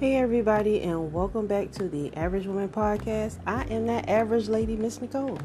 Hey, 0.00 0.16
everybody, 0.16 0.80
and 0.80 1.12
welcome 1.12 1.46
back 1.46 1.72
to 1.72 1.86
the 1.86 2.10
Average 2.16 2.46
Woman 2.46 2.70
Podcast. 2.70 3.38
I 3.46 3.64
am 3.64 3.86
that 3.88 4.08
average 4.08 4.48
lady, 4.48 4.74
Miss 4.74 4.98
Nicole, 4.98 5.38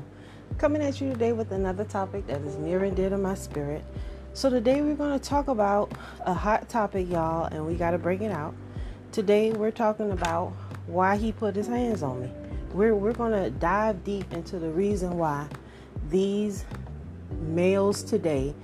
coming 0.58 0.82
at 0.82 1.02
you 1.02 1.10
today 1.10 1.34
with 1.34 1.52
another 1.52 1.84
topic 1.84 2.26
that 2.28 2.40
is 2.40 2.56
near 2.56 2.86
and 2.86 2.96
dear 2.96 3.10
to 3.10 3.18
my 3.18 3.36
spirit. 3.36 3.84
So, 4.32 4.50
today 4.50 4.82
we're 4.82 4.96
going 4.96 5.20
to 5.20 5.30
talk 5.30 5.50
about 5.50 5.92
a 6.22 6.34
hot 6.34 6.70
topic, 6.70 7.10
y'all, 7.10 7.48
and 7.48 7.66
we 7.66 7.76
got 7.76 7.92
to 7.92 7.98
bring 7.98 8.22
it 8.22 8.32
out. 8.32 8.56
Today, 9.12 9.52
we're 9.52 9.72
talking 9.72 10.12
about 10.12 10.54
why 10.88 11.18
he 11.18 11.34
put 11.34 11.54
his 11.54 11.68
hands 11.68 12.02
on 12.02 12.22
me. 12.22 12.32
We're, 12.72 12.96
we're 12.96 13.12
going 13.12 13.34
to 13.34 13.50
dive 13.50 14.06
deep 14.06 14.32
into 14.32 14.58
the 14.58 14.70
reason 14.70 15.18
why 15.18 15.50
these 16.10 16.64
males 17.42 18.04
today 18.04 18.56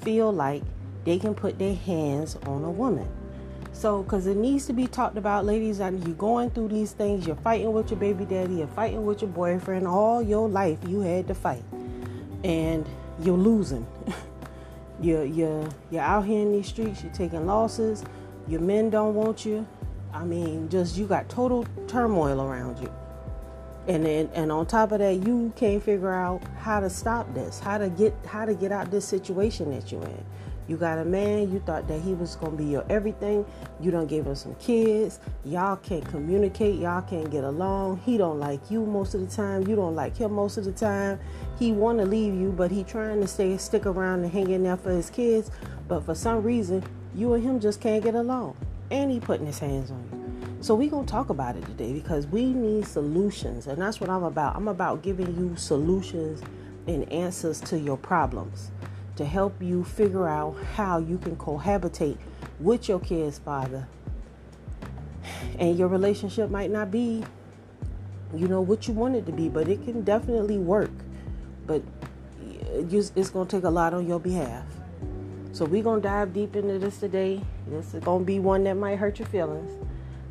feel 0.00 0.32
like 0.32 0.64
they 1.04 1.20
can 1.20 1.36
put 1.36 1.56
their 1.60 1.76
hands 1.76 2.34
on 2.46 2.64
a 2.64 2.70
woman. 2.72 3.08
So, 3.76 4.02
because 4.02 4.26
it 4.26 4.38
needs 4.38 4.64
to 4.68 4.72
be 4.72 4.86
talked 4.86 5.18
about, 5.18 5.44
ladies, 5.44 5.80
and 5.80 6.02
you're 6.06 6.16
going 6.16 6.48
through 6.48 6.68
these 6.68 6.92
things, 6.92 7.26
you're 7.26 7.36
fighting 7.36 7.74
with 7.74 7.90
your 7.90 8.00
baby 8.00 8.24
daddy, 8.24 8.54
you're 8.54 8.66
fighting 8.68 9.04
with 9.04 9.20
your 9.20 9.30
boyfriend, 9.30 9.86
all 9.86 10.22
your 10.22 10.48
life 10.48 10.78
you 10.88 11.00
had 11.00 11.28
to 11.28 11.34
fight, 11.34 11.62
and 12.42 12.86
you're 13.20 13.36
losing. 13.36 13.86
you're 15.02 15.26
you're 15.26 15.68
you're 15.90 16.00
out 16.00 16.24
here 16.24 16.40
in 16.40 16.52
these 16.52 16.68
streets, 16.68 17.02
you're 17.02 17.12
taking 17.12 17.44
losses. 17.44 18.02
Your 18.48 18.62
men 18.62 18.88
don't 18.88 19.14
want 19.14 19.44
you. 19.44 19.66
I 20.10 20.24
mean, 20.24 20.70
just 20.70 20.96
you 20.96 21.06
got 21.06 21.28
total 21.28 21.66
turmoil 21.86 22.40
around 22.40 22.78
you. 22.78 22.90
And 23.88 24.06
then 24.06 24.30
and 24.32 24.50
on 24.50 24.64
top 24.64 24.92
of 24.92 25.00
that, 25.00 25.16
you 25.16 25.52
can't 25.54 25.82
figure 25.82 26.14
out 26.14 26.42
how 26.60 26.80
to 26.80 26.88
stop 26.88 27.34
this, 27.34 27.60
how 27.60 27.76
to 27.76 27.90
get 27.90 28.14
how 28.24 28.46
to 28.46 28.54
get 28.54 28.72
out 28.72 28.90
this 28.90 29.04
situation 29.04 29.70
that 29.72 29.92
you're 29.92 30.02
in. 30.02 30.24
You 30.68 30.76
got 30.76 30.98
a 30.98 31.04
man, 31.04 31.52
you 31.52 31.60
thought 31.60 31.86
that 31.86 32.00
he 32.00 32.14
was 32.14 32.34
gonna 32.36 32.56
be 32.56 32.64
your 32.64 32.84
everything. 32.90 33.46
You 33.80 33.90
don't 33.90 34.08
give 34.08 34.26
him 34.26 34.34
some 34.34 34.54
kids. 34.56 35.20
Y'all 35.44 35.76
can't 35.76 36.04
communicate, 36.04 36.80
y'all 36.80 37.02
can't 37.02 37.30
get 37.30 37.44
along. 37.44 38.00
He 38.04 38.18
don't 38.18 38.40
like 38.40 38.70
you 38.70 38.84
most 38.84 39.14
of 39.14 39.20
the 39.20 39.34
time. 39.34 39.66
You 39.68 39.76
don't 39.76 39.94
like 39.94 40.16
him 40.16 40.32
most 40.32 40.56
of 40.56 40.64
the 40.64 40.72
time. 40.72 41.20
He 41.58 41.72
wanna 41.72 42.04
leave 42.04 42.34
you, 42.34 42.50
but 42.50 42.70
he 42.70 42.82
trying 42.82 43.20
to 43.20 43.28
stay 43.28 43.56
stick 43.58 43.86
around 43.86 44.24
and 44.24 44.32
hang 44.32 44.50
in 44.50 44.64
there 44.64 44.76
for 44.76 44.90
his 44.90 45.08
kids. 45.08 45.50
But 45.86 46.04
for 46.04 46.14
some 46.14 46.42
reason, 46.42 46.82
you 47.14 47.32
and 47.34 47.44
him 47.44 47.60
just 47.60 47.80
can't 47.80 48.02
get 48.02 48.14
along. 48.14 48.56
And 48.90 49.10
he 49.10 49.20
putting 49.20 49.46
his 49.46 49.60
hands 49.60 49.90
on 49.90 50.04
you. 50.12 50.26
So 50.60 50.74
we 50.74 50.88
gonna 50.88 51.06
talk 51.06 51.30
about 51.30 51.54
it 51.54 51.64
today 51.66 51.92
because 51.92 52.26
we 52.26 52.46
need 52.46 52.86
solutions, 52.86 53.68
and 53.68 53.80
that's 53.80 54.00
what 54.00 54.10
I'm 54.10 54.24
about. 54.24 54.56
I'm 54.56 54.66
about 54.66 55.02
giving 55.02 55.36
you 55.36 55.54
solutions 55.56 56.42
and 56.88 57.10
answers 57.12 57.60
to 57.60 57.78
your 57.78 57.96
problems 57.96 58.70
to 59.16 59.24
help 59.24 59.60
you 59.62 59.82
figure 59.82 60.28
out 60.28 60.56
how 60.74 60.98
you 60.98 61.18
can 61.18 61.36
cohabitate 61.36 62.18
with 62.60 62.88
your 62.88 63.00
kid's 63.00 63.38
father. 63.38 63.88
And 65.58 65.78
your 65.78 65.88
relationship 65.88 66.50
might 66.50 66.70
not 66.70 66.90
be, 66.90 67.24
you 68.34 68.46
know, 68.46 68.60
what 68.60 68.86
you 68.86 68.94
want 68.94 69.16
it 69.16 69.26
to 69.26 69.32
be, 69.32 69.48
but 69.48 69.68
it 69.68 69.82
can 69.84 70.02
definitely 70.02 70.58
work. 70.58 70.90
But 71.66 71.82
it's 72.72 73.30
going 73.30 73.48
to 73.48 73.56
take 73.56 73.64
a 73.64 73.70
lot 73.70 73.94
on 73.94 74.06
your 74.06 74.20
behalf. 74.20 74.64
So 75.52 75.64
we're 75.64 75.82
going 75.82 76.02
to 76.02 76.08
dive 76.08 76.34
deep 76.34 76.54
into 76.54 76.78
this 76.78 76.98
today. 76.98 77.40
This 77.66 77.94
is 77.94 78.04
going 78.04 78.20
to 78.20 78.26
be 78.26 78.38
one 78.38 78.64
that 78.64 78.74
might 78.74 78.96
hurt 78.96 79.18
your 79.18 79.28
feelings. 79.28 79.72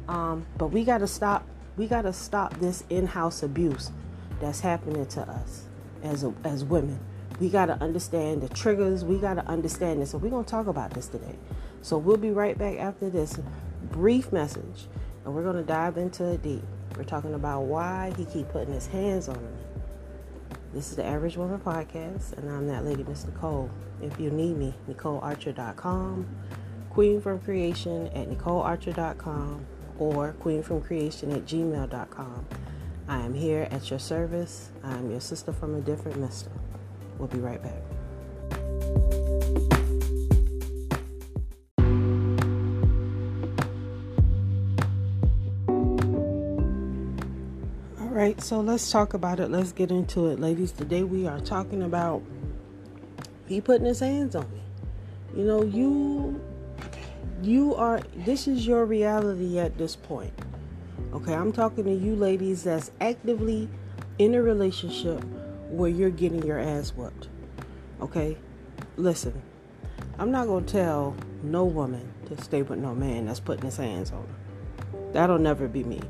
Um, 0.08 0.46
but 0.58 0.68
we 0.68 0.84
got 0.84 1.00
to 1.00 1.08
stop. 1.08 1.48
We 1.78 1.88
got 1.88 2.04
to 2.04 2.14
stop 2.14 2.60
this 2.60 2.84
in-house 2.90 3.42
abuse 3.42 3.92
that's 4.40 4.60
happening 4.60 5.06
to 5.08 5.22
us 5.22 5.64
as 6.04 6.24
a, 6.24 6.34
as 6.44 6.64
women 6.64 7.00
we 7.40 7.50
got 7.50 7.66
to 7.66 7.82
understand 7.82 8.42
the 8.42 8.50
triggers. 8.50 9.04
We 9.04 9.18
got 9.18 9.36
to 9.36 9.46
understand 9.48 10.02
this. 10.02 10.12
So 10.12 10.18
we're 10.18 10.30
going 10.30 10.46
to 10.46 10.50
talk 10.52 10.68
about 10.68 10.92
this 10.92 11.08
today. 11.08 11.36
So 11.82 11.98
we'll 11.98 12.18
be 12.18 12.32
right 12.32 12.58
back 12.58 12.78
after 12.78 13.10
this 13.10 13.40
brief 13.92 14.32
message, 14.32 14.88
and 15.24 15.36
we're 15.36 15.44
going 15.44 15.58
to 15.58 15.64
dive 15.64 15.98
into 15.98 16.32
it 16.32 16.42
deep. 16.42 16.64
We're 16.98 17.04
talking 17.04 17.34
about 17.34 17.64
why 17.64 18.14
he 18.18 18.26
keep 18.26 18.50
putting 18.50 18.74
his 18.74 18.88
hands 18.88 19.28
on 19.28 19.36
me. 19.36 19.52
This 20.74 20.90
is 20.90 20.96
the 20.96 21.06
Average 21.06 21.38
Woman 21.38 21.60
Podcast, 21.60 22.34
and 22.34 22.50
I'm 22.50 22.68
that 22.68 22.86
lady, 22.86 23.04
Miss 23.04 23.26
Nicole. 23.26 23.70
If 24.02 24.20
you 24.20 24.30
need 24.30 24.58
me, 24.58 24.74
NicoleArcher.com, 24.90 26.28
Queen 26.90 27.22
from 27.22 27.40
Creation 27.40 28.08
at 28.08 28.30
NicoleArcher.com, 28.30 29.66
or 30.00 30.34
Queen 30.34 30.64
from 30.64 30.82
Creation 30.82 31.32
at 31.32 31.46
gmail.com. 31.46 32.46
I 33.08 33.20
am 33.20 33.34
here 33.34 33.68
at 33.72 33.90
your 33.90 34.00
service. 34.00 34.72
I 34.84 34.94
am 34.96 35.12
your 35.12 35.22
sister 35.22 35.54
from 35.54 35.76
a 35.76 35.82
different 35.82 36.18
mister. 36.18 36.50
We'll 37.18 37.28
be 37.28 37.40
right 37.40 37.62
back. 37.62 37.82
All 48.00 48.12
right, 48.12 48.40
so 48.42 48.60
let's 48.60 48.92
talk 48.92 49.14
about 49.14 49.40
it. 49.40 49.50
Let's 49.50 49.72
get 49.72 49.92
into 49.92 50.28
it, 50.28 50.40
ladies. 50.40 50.72
Today 50.72 51.04
we 51.04 51.28
are 51.28 51.40
talking 51.40 51.84
about 51.84 52.22
he 53.48 53.62
putting 53.62 53.86
his 53.86 54.00
hands 54.00 54.36
on 54.36 54.50
me. 54.52 54.62
You 55.36 55.44
know, 55.44 55.64
you 55.64 56.42
you 57.42 57.76
are 57.76 58.02
this 58.18 58.48
is 58.48 58.66
your 58.66 58.86
reality 58.86 59.60
at 59.60 59.78
this 59.78 59.96
point. 59.96 60.34
Okay, 61.14 61.34
I'm 61.34 61.52
talking 61.52 61.86
to 61.86 61.94
you 61.94 62.16
ladies 62.16 62.64
that's 62.64 62.92
actively 63.00 63.70
in 64.18 64.36
a 64.36 64.42
relationship 64.42 65.24
where 65.70 65.90
you're 65.90 66.10
getting 66.10 66.44
your 66.44 66.60
ass 66.60 66.92
whooped. 66.92 67.28
Okay? 68.02 68.38
Listen, 68.98 69.42
I'm 70.18 70.32
not 70.32 70.48
going 70.48 70.66
to 70.66 70.72
tell 70.72 71.16
no 71.44 71.66
woman 71.66 72.12
to 72.28 72.42
stay 72.42 72.62
with 72.62 72.80
no 72.80 72.96
man 72.96 73.26
that's 73.26 73.40
putting 73.40 73.66
his 73.66 73.78
hands 73.78 74.12
on 74.12 74.26
her. 74.26 75.12
That'll 75.14 75.40
never 75.40 75.68
be 75.68 75.84
me. 75.84 76.02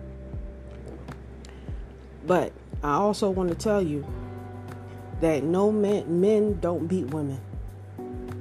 But 2.25 2.51
I 2.83 2.93
also 2.93 3.29
want 3.29 3.49
to 3.49 3.55
tell 3.55 3.81
you 3.81 4.05
that 5.21 5.43
no 5.43 5.71
men 5.71 6.19
men 6.21 6.59
don't 6.59 6.87
beat 6.87 7.05
women. 7.07 7.39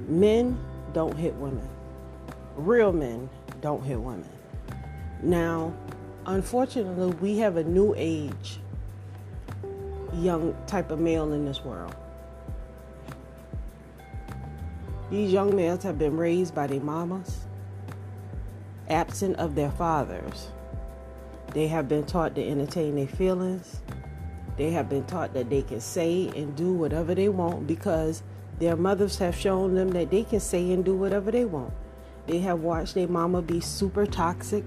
Men 0.07 0.59
don't 0.93 1.15
hit 1.15 1.33
women. 1.35 1.67
Real 2.55 2.91
men 2.91 3.29
don't 3.61 3.83
hit 3.83 3.99
women. 3.99 4.29
Now, 5.21 5.73
unfortunately, 6.25 7.11
we 7.21 7.37
have 7.39 7.57
a 7.57 7.63
new 7.63 7.93
age 7.97 8.59
young 10.15 10.55
type 10.67 10.91
of 10.91 10.99
male 10.99 11.31
in 11.33 11.45
this 11.45 11.63
world. 11.63 11.95
These 15.11 15.31
young 15.31 15.55
males 15.55 15.83
have 15.83 15.99
been 15.99 16.17
raised 16.17 16.55
by 16.55 16.67
their 16.67 16.79
mamas, 16.79 17.45
absent 18.89 19.37
of 19.37 19.55
their 19.55 19.71
fathers. 19.71 20.49
They 21.53 21.67
have 21.67 21.87
been 21.87 22.05
taught 22.05 22.35
to 22.35 22.47
entertain 22.47 22.95
their 22.95 23.07
feelings. 23.07 23.81
They 24.57 24.71
have 24.71 24.89
been 24.89 25.05
taught 25.05 25.33
that 25.33 25.49
they 25.49 25.61
can 25.61 25.79
say 25.79 26.31
and 26.35 26.55
do 26.55 26.73
whatever 26.73 27.13
they 27.13 27.29
want 27.29 27.67
because 27.67 28.23
their 28.59 28.75
mothers 28.75 29.17
have 29.19 29.35
shown 29.35 29.75
them 29.75 29.91
that 29.91 30.09
they 30.11 30.23
can 30.23 30.39
say 30.39 30.71
and 30.71 30.83
do 30.83 30.95
whatever 30.95 31.31
they 31.31 31.45
want. 31.45 31.73
They 32.27 32.39
have 32.39 32.61
watched 32.61 32.95
their 32.95 33.07
mama 33.07 33.41
be 33.41 33.59
super 33.59 34.05
toxic. 34.05 34.63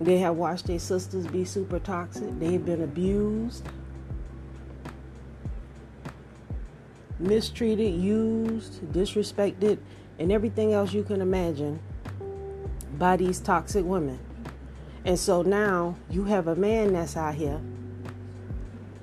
They 0.00 0.18
have 0.18 0.36
watched 0.36 0.66
their 0.66 0.78
sisters 0.78 1.26
be 1.26 1.44
super 1.44 1.78
toxic. 1.78 2.38
They've 2.40 2.64
been 2.64 2.82
abused, 2.82 3.64
mistreated, 7.22 7.94
used, 7.94 8.82
disrespected, 8.92 9.78
and 10.18 10.30
everything 10.30 10.72
else 10.72 10.92
you 10.92 11.02
can 11.02 11.20
imagine 11.20 11.80
by 12.98 13.16
these 13.16 13.40
toxic 13.40 13.84
women. 13.84 14.18
And 15.04 15.18
so 15.18 15.42
now 15.42 15.96
you 16.10 16.24
have 16.24 16.46
a 16.46 16.54
man 16.54 16.92
that's 16.92 17.16
out 17.16 17.34
here, 17.34 17.60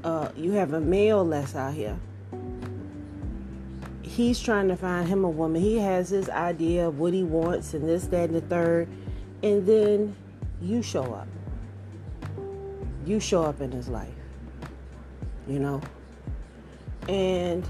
uh, 0.04 0.30
you 0.36 0.54
have 0.54 0.74
a 0.74 0.80
male 0.80 1.26
that's 1.26 1.56
out 1.56 1.74
here. 1.74 2.00
He's 4.02 4.40
trying 4.40 4.68
to 4.70 4.76
find 4.76 5.08
him 5.08 5.24
a 5.24 5.30
woman. 5.30 5.62
He 5.62 5.78
has 5.78 6.10
his 6.10 6.30
idea 6.30 6.88
of 6.88 7.00
what 7.00 7.14
he 7.14 7.24
wants 7.24 7.74
and 7.74 7.88
this, 7.88 8.06
that, 8.08 8.30
and 8.30 8.36
the 8.36 8.42
third. 8.42 8.88
And 9.44 9.66
then 9.66 10.16
you 10.62 10.82
show 10.82 11.14
up. 11.14 11.28
You 13.06 13.20
show 13.20 13.44
up 13.44 13.62
in 13.62 13.72
his 13.72 13.88
life. 13.88 14.14
You 15.48 15.60
know? 15.60 15.82
And 17.08 17.68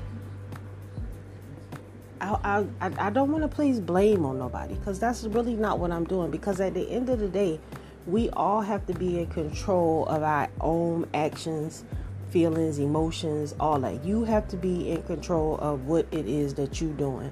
I, 2.21 2.65
I, 2.81 2.91
I 3.07 3.09
don't 3.09 3.31
want 3.31 3.43
to 3.43 3.47
place 3.47 3.79
blame 3.79 4.25
on 4.25 4.39
nobody 4.39 4.75
because 4.75 4.99
that's 4.99 5.23
really 5.23 5.55
not 5.55 5.79
what 5.79 5.91
I'm 5.91 6.03
doing. 6.03 6.31
Because 6.31 6.59
at 6.59 6.73
the 6.73 6.89
end 6.89 7.09
of 7.09 7.19
the 7.19 7.27
day, 7.27 7.59
we 8.05 8.29
all 8.31 8.61
have 8.61 8.85
to 8.87 8.93
be 8.93 9.19
in 9.19 9.27
control 9.27 10.05
of 10.07 10.23
our 10.23 10.49
own 10.61 11.07
actions, 11.13 11.83
feelings, 12.29 12.79
emotions, 12.79 13.55
all 13.59 13.79
that. 13.79 14.03
You 14.03 14.23
have 14.25 14.47
to 14.49 14.57
be 14.57 14.91
in 14.91 15.03
control 15.03 15.57
of 15.57 15.85
what 15.85 16.07
it 16.11 16.27
is 16.27 16.55
that 16.55 16.81
you're 16.81 16.93
doing. 16.93 17.31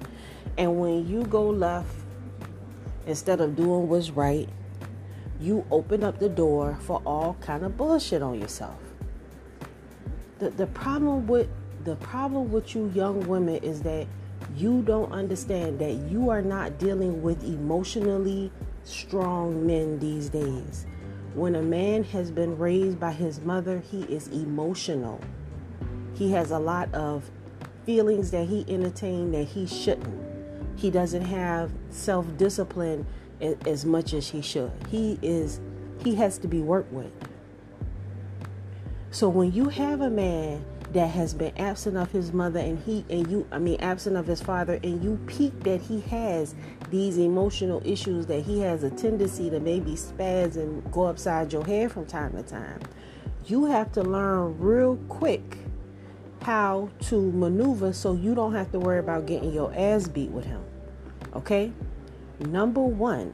And 0.56 0.78
when 0.78 1.06
you 1.08 1.24
go 1.24 1.48
left, 1.48 1.94
instead 3.06 3.40
of 3.40 3.56
doing 3.56 3.88
what's 3.88 4.10
right, 4.10 4.48
you 5.40 5.64
open 5.70 6.02
up 6.02 6.18
the 6.18 6.28
door 6.28 6.78
for 6.80 7.00
all 7.06 7.36
kind 7.40 7.64
of 7.64 7.76
bullshit 7.76 8.22
on 8.22 8.40
yourself. 8.40 8.78
The 10.38 10.50
the 10.50 10.66
problem 10.66 11.26
with 11.26 11.48
the 11.84 11.96
problem 11.96 12.50
with 12.50 12.74
you 12.74 12.90
young 12.94 13.26
women 13.26 13.56
is 13.56 13.82
that 13.82 14.06
you 14.56 14.82
don't 14.82 15.12
understand 15.12 15.78
that 15.78 15.92
you 16.10 16.30
are 16.30 16.42
not 16.42 16.78
dealing 16.78 17.22
with 17.22 17.42
emotionally 17.44 18.50
strong 18.84 19.66
men 19.66 19.98
these 19.98 20.28
days. 20.28 20.86
When 21.34 21.54
a 21.54 21.62
man 21.62 22.04
has 22.04 22.30
been 22.30 22.58
raised 22.58 22.98
by 22.98 23.12
his 23.12 23.40
mother, 23.40 23.82
he 23.90 24.02
is 24.04 24.28
emotional. 24.28 25.20
He 26.14 26.32
has 26.32 26.50
a 26.50 26.58
lot 26.58 26.92
of 26.94 27.30
feelings 27.84 28.30
that 28.32 28.48
he 28.48 28.64
entertained 28.68 29.34
that 29.34 29.44
he 29.44 29.66
shouldn't. 29.66 30.28
He 30.76 30.90
doesn't 30.90 31.22
have 31.22 31.70
self 31.90 32.36
discipline 32.36 33.06
as 33.66 33.84
much 33.84 34.12
as 34.14 34.28
he 34.28 34.42
should. 34.42 34.72
He 34.88 35.18
is 35.22 35.60
he 36.02 36.14
has 36.14 36.38
to 36.38 36.48
be 36.48 36.60
worked 36.60 36.92
with. 36.92 37.12
So 39.10 39.28
when 39.28 39.52
you 39.52 39.68
have 39.68 40.00
a 40.00 40.10
man 40.10 40.64
that 40.92 41.08
has 41.08 41.34
been 41.34 41.56
absent 41.58 41.96
of 41.96 42.10
his 42.12 42.32
mother 42.32 42.60
and 42.60 42.78
he 42.78 43.04
and 43.10 43.30
you 43.30 43.46
I 43.52 43.58
mean 43.58 43.78
absent 43.80 44.16
of 44.16 44.26
his 44.26 44.40
father 44.40 44.80
and 44.82 45.04
you 45.04 45.18
peek 45.26 45.60
that 45.64 45.82
he 45.82 46.00
has 46.02 46.54
these 46.90 47.18
emotional 47.18 47.82
issues 47.84 48.26
that 48.26 48.40
he 48.44 48.60
has 48.60 48.82
a 48.84 48.90
tendency 48.90 49.50
to 49.50 49.60
maybe 49.60 49.92
spaz 49.92 50.56
and 50.56 50.90
go 50.90 51.04
upside 51.04 51.52
your 51.52 51.64
head 51.64 51.92
from 51.92 52.06
time 52.06 52.32
to 52.32 52.42
time. 52.42 52.80
You 53.46 53.66
have 53.66 53.92
to 53.92 54.02
learn 54.02 54.58
real 54.58 54.96
quick 55.08 55.58
how 56.42 56.88
to 57.00 57.30
maneuver 57.32 57.92
so 57.92 58.14
you 58.14 58.34
don't 58.34 58.54
have 58.54 58.70
to 58.72 58.78
worry 58.78 58.98
about 58.98 59.26
getting 59.26 59.52
your 59.52 59.72
ass 59.74 60.08
beat 60.08 60.30
with 60.30 60.44
him. 60.44 60.62
Okay? 61.34 61.72
Number 62.40 62.80
1, 62.80 63.26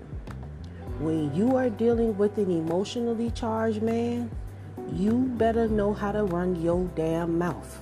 when 0.99 1.35
you 1.35 1.57
are 1.57 1.71
dealing 1.71 2.17
with 2.17 2.39
an 2.39 2.51
emotionally 2.51 3.31
charged 3.31 3.83
man, 3.83 4.31
you 4.93 5.33
better 5.37 5.69
know 5.69 5.93
how 5.93 6.13
to 6.13 6.25
run 6.25 6.61
your 6.61 6.85
damn 6.95 7.39
mouth. 7.39 7.81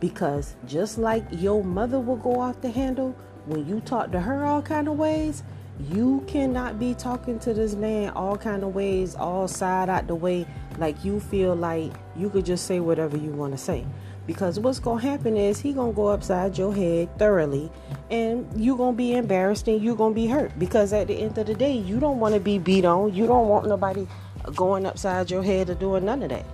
Because 0.00 0.54
just 0.66 0.98
like 0.98 1.24
your 1.30 1.64
mother 1.64 1.98
will 1.98 2.16
go 2.16 2.40
off 2.40 2.60
the 2.60 2.70
handle 2.70 3.16
when 3.46 3.66
you 3.66 3.80
talk 3.80 4.12
to 4.12 4.20
her 4.20 4.44
all 4.44 4.62
kind 4.62 4.88
of 4.88 4.98
ways, 4.98 5.42
you 5.90 6.24
cannot 6.26 6.78
be 6.78 6.94
talking 6.94 7.38
to 7.38 7.54
this 7.54 7.74
man 7.74 8.10
all 8.10 8.36
kind 8.36 8.62
of 8.62 8.74
ways, 8.74 9.14
all 9.14 9.48
side 9.48 9.88
out 9.88 10.06
the 10.06 10.14
way, 10.14 10.46
like 10.76 11.04
you 11.04 11.18
feel 11.18 11.54
like 11.54 11.92
you 12.16 12.28
could 12.30 12.44
just 12.44 12.66
say 12.66 12.80
whatever 12.80 13.16
you 13.16 13.30
want 13.30 13.52
to 13.52 13.58
say. 13.58 13.86
Because 14.26 14.60
what's 14.60 14.78
gonna 14.78 15.00
happen 15.00 15.38
is 15.38 15.58
he 15.58 15.72
gonna 15.72 15.92
go 15.92 16.08
upside 16.08 16.58
your 16.58 16.74
head 16.74 17.16
thoroughly, 17.18 17.70
and 18.10 18.46
you 18.54 18.76
gonna 18.76 18.94
be 18.94 19.14
embarrassed 19.14 19.68
and 19.68 19.80
you 19.80 19.94
gonna 19.94 20.14
be 20.14 20.26
hurt. 20.26 20.58
Because 20.58 20.92
at 20.92 21.06
the 21.06 21.14
end 21.14 21.38
of 21.38 21.46
the 21.46 21.54
day, 21.54 21.72
you 21.72 21.98
don't 21.98 22.20
want 22.20 22.34
to 22.34 22.40
be 22.40 22.58
beat 22.58 22.84
on. 22.84 23.14
You 23.14 23.26
don't 23.26 23.48
want 23.48 23.66
nobody 23.66 24.06
going 24.54 24.86
upside 24.86 25.30
your 25.30 25.42
head 25.42 25.70
or 25.70 25.74
doing 25.74 26.04
none 26.04 26.22
of 26.22 26.30
that. 26.30 26.46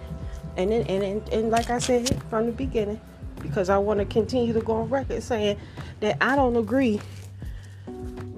And 0.57 0.71
then, 0.71 0.87
and, 0.87 1.03
and, 1.03 1.29
and 1.31 1.51
like 1.51 1.71
I 1.71 1.79
said 1.79 2.23
from 2.31 2.47
the 2.47 2.53
beginning, 2.53 3.01
because 3.41 3.69
I 3.69 3.79
want 3.79 4.01
to 4.01 4.07
continue 4.07 4.53
to 4.53 4.61
go 4.61 4.75
on 4.77 4.89
record 4.89 5.23
saying 5.23 5.59
that 6.01 6.17
I 6.21 6.37
don't 6.37 6.57
agree. 6.57 7.01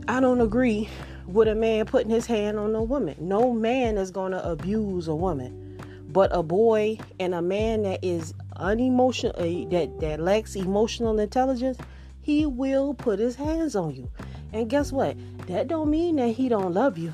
I 0.08 0.20
don't 0.20 0.40
agree 0.40 0.88
with 1.26 1.48
a 1.48 1.54
man 1.54 1.86
putting 1.86 2.10
his 2.10 2.26
hand 2.26 2.58
on 2.58 2.74
a 2.74 2.82
woman. 2.82 3.16
No 3.18 3.52
man 3.52 3.98
is 3.98 4.10
going 4.10 4.32
to 4.32 4.48
abuse 4.48 5.08
a 5.08 5.14
woman. 5.14 5.62
But 6.08 6.34
a 6.34 6.42
boy 6.42 6.98
and 7.20 7.34
a 7.34 7.42
man 7.42 7.82
that 7.82 8.02
is 8.02 8.32
unemotional, 8.56 9.34
uh, 9.36 9.68
that, 9.70 10.00
that 10.00 10.20
lacks 10.20 10.56
emotional 10.56 11.18
intelligence, 11.18 11.78
he 12.22 12.46
will 12.46 12.94
put 12.94 13.18
his 13.18 13.36
hands 13.36 13.76
on 13.76 13.94
you. 13.94 14.10
And 14.52 14.70
guess 14.70 14.92
what? 14.92 15.16
That 15.46 15.68
don't 15.68 15.90
mean 15.90 16.16
that 16.16 16.28
he 16.28 16.48
don't 16.48 16.72
love 16.72 16.96
you. 16.96 17.12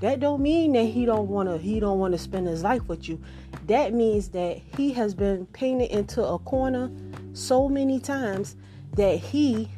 That 0.00 0.18
don't 0.18 0.40
mean 0.40 0.72
that 0.72 0.84
he 0.84 1.04
don't 1.04 1.28
want 1.28 1.48
to 1.48 1.58
he 1.58 1.78
don't 1.78 1.98
want 1.98 2.12
to 2.12 2.18
spend 2.18 2.46
his 2.46 2.62
life 2.62 2.88
with 2.88 3.08
you. 3.08 3.20
That 3.66 3.92
means 3.92 4.28
that 4.28 4.60
he 4.76 4.92
has 4.94 5.14
been 5.14 5.46
painted 5.46 5.90
into 5.90 6.24
a 6.24 6.38
corner 6.38 6.90
so 7.34 7.68
many 7.68 8.00
times 8.00 8.56
that 8.96 9.18
he 9.18 9.70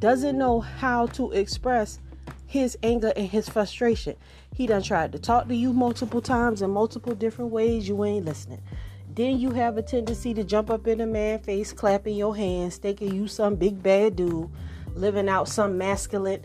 doesn't 0.00 0.36
know 0.36 0.60
how 0.60 1.06
to 1.06 1.30
express 1.32 2.00
his 2.46 2.76
anger 2.82 3.12
and 3.16 3.28
his 3.28 3.48
frustration. 3.48 4.16
He 4.54 4.66
done 4.66 4.82
tried 4.82 5.12
to 5.12 5.18
talk 5.18 5.48
to 5.48 5.54
you 5.54 5.72
multiple 5.72 6.20
times 6.20 6.62
in 6.62 6.70
multiple 6.70 7.14
different 7.14 7.50
ways. 7.50 7.88
You 7.88 8.04
ain't 8.04 8.24
listening. 8.24 8.62
Then 9.14 9.38
you 9.38 9.52
have 9.52 9.76
a 9.78 9.82
tendency 9.82 10.34
to 10.34 10.42
jump 10.42 10.70
up 10.70 10.88
in 10.88 11.00
a 11.00 11.06
man 11.06 11.38
face, 11.38 11.72
clapping 11.72 12.16
your 12.16 12.36
hands, 12.36 12.78
thinking 12.78 13.14
you 13.14 13.28
some 13.28 13.54
big 13.54 13.80
bad 13.80 14.16
dude, 14.16 14.50
living 14.94 15.28
out 15.28 15.48
some 15.48 15.78
masculine, 15.78 16.44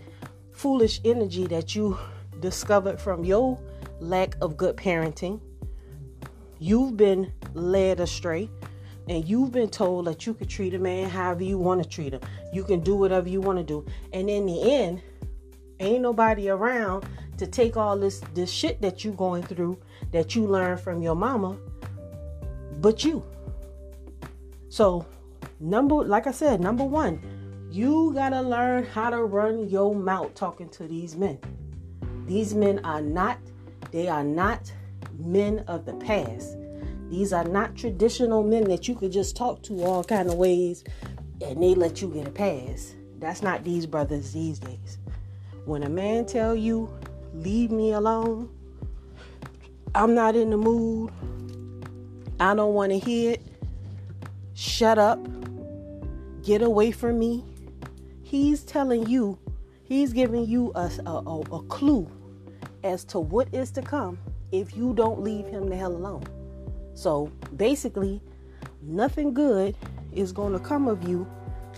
foolish 0.51 1.01
energy 1.04 1.48
that 1.48 1.75
you 1.75 1.98
discovered 2.39 3.00
from 3.00 3.24
your 3.24 3.59
lack 4.00 4.36
of 4.41 4.57
good 4.57 4.75
parenting. 4.75 5.39
You've 6.59 6.97
been 6.97 7.31
led 7.53 8.00
astray 8.00 8.50
and 9.07 9.27
you've 9.27 9.51
been 9.51 9.69
told 9.69 10.06
that 10.06 10.25
you 10.25 10.33
could 10.33 10.50
treat 10.50 10.74
a 10.74 10.80
man 10.80 11.09
however 11.09 11.44
you 11.44 11.57
want 11.57 11.81
to 11.81 11.89
treat 11.89 12.13
him. 12.13 12.21
You 12.53 12.63
can 12.63 12.81
do 12.81 12.95
whatever 12.95 13.27
you 13.27 13.41
want 13.41 13.57
to 13.57 13.63
do. 13.63 13.86
And 14.13 14.30
in 14.30 14.45
the 14.45 14.74
end, 14.74 15.01
ain't 15.80 16.01
nobody 16.01 16.50
around 16.50 17.06
to 17.38 17.47
take 17.47 17.77
all 17.77 17.97
this 17.97 18.21
this 18.33 18.51
shit 18.51 18.81
that 18.81 19.06
you 19.06 19.12
going 19.12 19.44
through 19.44 19.80
that 20.12 20.36
you 20.36 20.45
learned 20.45 20.81
from 20.81 21.01
your 21.01 21.15
mama 21.15 21.57
but 22.81 23.03
you. 23.03 23.24
So, 24.69 25.06
number 25.59 25.95
like 25.95 26.27
I 26.27 26.31
said, 26.31 26.62
number 26.62 26.83
1, 26.83 27.69
you 27.71 28.12
got 28.13 28.30
to 28.30 28.41
learn 28.41 28.86
how 28.86 29.09
to 29.09 29.24
run 29.24 29.68
your 29.69 29.95
mouth 29.95 30.33
talking 30.36 30.69
to 30.69 30.88
these 30.88 31.15
men. 31.15 31.39
These 32.30 32.54
men 32.54 32.80
are 32.84 33.02
not, 33.02 33.40
they 33.90 34.08
are 34.08 34.24
not 34.24 34.72
men 35.18 35.64
of 35.68 35.88
the 35.88 35.96
past. 35.96 36.58
These 37.10 37.34
are 37.34 37.44
not 37.44 37.76
traditional 37.76 38.44
men 38.44 38.66
that 38.66 38.88
you 38.88 38.94
could 38.94 39.12
just 39.12 39.36
talk 39.36 39.64
to 39.64 39.81
all 39.81 40.04
kind 40.04 40.30
of 40.30 40.36
ways 40.36 40.84
and 41.44 41.64
they 41.64 41.74
let 41.74 42.04
you 42.04 42.08
get 42.10 42.28
a 42.28 42.30
pass. 42.30 42.94
That's 43.18 43.42
not 43.42 43.64
these 43.64 43.88
brothers 43.88 44.31
these 44.31 44.60
days. 44.60 45.00
When 45.66 45.81
a 45.81 45.90
man 45.90 46.28
tell 46.28 46.56
you, 46.56 46.94
leave 47.34 47.72
me 47.72 47.94
alone, 47.94 48.48
I'm 49.96 50.14
not 50.14 50.36
in 50.36 50.52
the 50.52 50.58
mood, 50.58 51.12
I 52.40 52.54
don't 52.54 52.75
want 52.75 52.92
to 52.92 53.00
hear 53.00 53.32
it, 53.32 53.42
shut 54.54 55.00
up, 55.00 55.20
get 56.44 56.62
away 56.62 56.92
from 56.92 57.18
me. 57.18 57.44
He's 58.22 58.62
telling 58.62 59.08
you, 59.08 59.40
he's 59.84 60.14
giving 60.14 60.46
you 60.46 60.72
a, 60.75 60.92
a, 61.08 61.40
a 61.52 61.64
clue 61.64 62.08
as 62.84 63.04
to 63.06 63.20
what 63.20 63.54
is 63.54 63.72
to 63.72 63.81
come 63.81 64.18
if 64.52 64.76
you 64.76 64.94
don't 64.94 65.22
leave 65.22 65.46
him 65.46 65.70
the 65.70 65.76
hell 65.76 65.92
alone. 65.92 66.24
So 66.94 67.31
basically, 67.56 68.22
nothing 68.81 69.34
good 69.34 69.76
is 70.14 70.31
going 70.31 70.54
to 70.54 70.60
come 70.60 70.88
of 70.88 71.08
you 71.08 71.28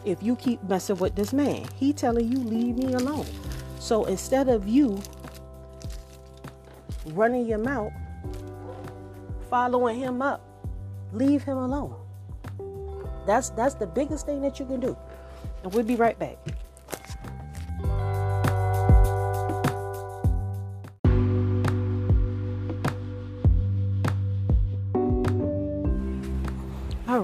if 0.05 0.23
you 0.23 0.35
keep 0.35 0.63
messing 0.63 0.97
with 0.97 1.15
this 1.15 1.33
man. 1.33 1.67
He 1.75 1.93
telling 1.93 2.31
you 2.31 2.37
leave 2.37 2.77
me 2.77 2.93
alone. 2.93 3.27
So 3.79 4.05
instead 4.05 4.49
of 4.49 4.67
you 4.67 5.01
running 7.07 7.45
your 7.45 7.59
mouth, 7.59 7.91
following 9.49 9.99
him 9.99 10.21
up, 10.21 10.41
leave 11.13 11.43
him 11.43 11.57
alone. 11.57 11.95
That's 13.27 13.49
that's 13.51 13.75
the 13.75 13.87
biggest 13.87 14.25
thing 14.25 14.41
that 14.41 14.59
you 14.59 14.65
can 14.65 14.79
do. 14.79 14.97
And 15.63 15.73
we'll 15.73 15.83
be 15.83 15.95
right 15.95 16.17
back. 16.17 16.37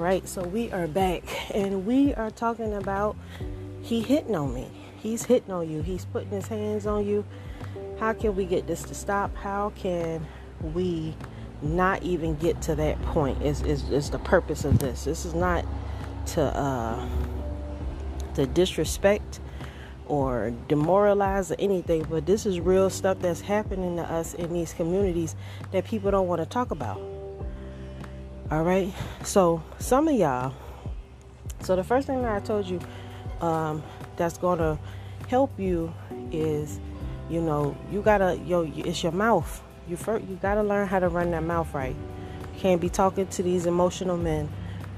Right, 0.08 0.26
so 0.26 0.42
we 0.42 0.72
are 0.72 0.88
back 0.88 1.24
and 1.54 1.86
we 1.86 2.14
are 2.14 2.32
talking 2.32 2.74
about 2.76 3.18
he 3.82 4.00
hitting 4.00 4.36
on 4.36 4.54
me. 4.54 4.70
He's 4.96 5.26
hitting 5.26 5.52
on 5.52 5.70
you. 5.70 5.82
He's 5.82 6.06
putting 6.06 6.30
his 6.30 6.48
hands 6.48 6.86
on 6.86 7.06
you. 7.06 7.26
How 8.00 8.14
can 8.14 8.34
we 8.34 8.46
get 8.46 8.68
this 8.68 8.84
to 8.84 8.96
stop? 8.96 9.36
How 9.36 9.74
can 9.76 10.26
we 10.62 11.14
not 11.62 12.04
even 12.04 12.38
get 12.38 12.62
to 12.64 12.76
that 12.76 13.02
point? 13.08 13.42
Is 13.42 13.62
is, 13.64 13.90
is 13.90 14.10
the 14.10 14.20
purpose 14.20 14.64
of 14.64 14.80
this? 14.80 15.04
This 15.04 15.26
is 15.26 15.34
not 15.34 15.66
to 16.28 16.42
uh, 16.42 17.06
to 18.36 18.46
disrespect 18.46 19.42
or 20.06 20.54
demoralize 20.70 21.52
or 21.52 21.58
anything, 21.60 22.08
but 22.10 22.26
this 22.26 22.46
is 22.46 22.62
real 22.62 22.90
stuff 22.90 23.20
that's 23.20 23.42
happening 23.42 23.98
to 23.98 24.04
us 24.04 24.36
in 24.36 24.54
these 24.54 24.74
communities 24.74 25.36
that 25.74 25.84
people 25.84 26.12
don't 26.12 26.28
want 26.28 26.42
to 26.42 26.46
talk 26.46 26.72
about. 26.72 27.17
All 28.50 28.64
right. 28.64 28.94
So 29.26 29.62
some 29.78 30.08
of 30.08 30.16
y'all. 30.16 30.54
So 31.64 31.76
the 31.76 31.84
first 31.84 32.08
thing 32.08 32.22
that 32.22 32.32
I 32.34 32.40
told 32.40 32.66
you 32.66 32.80
um, 33.42 33.84
that's 34.16 34.38
gonna 34.38 34.80
help 35.28 35.60
you 35.60 35.94
is, 36.32 36.80
you 37.30 37.42
know, 37.42 37.76
you 37.92 38.02
gotta 38.02 38.40
yo, 38.46 38.62
it's 38.74 39.04
your 39.04 39.12
mouth. 39.12 39.62
You 39.90 39.98
first, 39.98 40.26
you 40.28 40.40
gotta 40.42 40.64
learn 40.64 40.88
how 40.88 41.00
to 41.00 41.10
run 41.10 41.32
that 41.32 41.44
mouth 41.44 41.74
right. 41.74 41.96
You 42.54 42.60
can't 42.62 42.80
be 42.80 42.88
talking 42.88 43.28
to 43.28 43.44
these 43.44 43.66
emotional 43.66 44.16
men 44.16 44.50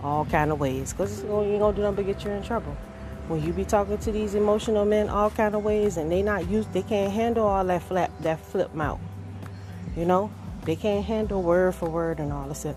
all 0.03 0.25
kind 0.25 0.51
of 0.51 0.59
ways, 0.59 0.93
cause 0.93 1.23
you 1.23 1.41
ain't 1.41 1.59
gonna 1.59 1.75
do 1.75 1.81
nothing 1.81 1.95
but 1.95 2.05
get 2.05 2.23
you 2.23 2.29
in 2.29 2.43
trouble. 2.43 2.77
When 3.29 3.43
you 3.43 3.51
be 3.51 3.65
talking 3.65 3.97
to 3.97 4.11
these 4.11 4.35
emotional 4.35 4.85
men 4.85 5.09
all 5.09 5.31
kind 5.31 5.55
of 5.55 5.63
ways, 5.63 5.97
and 5.97 6.11
they 6.11 6.21
not 6.21 6.47
used, 6.47 6.71
they 6.71 6.83
can't 6.83 7.11
handle 7.11 7.47
all 7.47 7.65
that 7.65 7.81
flap, 7.81 8.11
that 8.21 8.39
flip 8.39 8.75
mouth. 8.75 8.99
You 9.97 10.05
know, 10.05 10.31
they 10.65 10.75
can't 10.75 11.03
handle 11.03 11.41
word 11.41 11.73
for 11.73 11.89
word 11.89 12.19
and 12.19 12.31
all 12.31 12.47
this 12.47 12.59
stuff. 12.59 12.75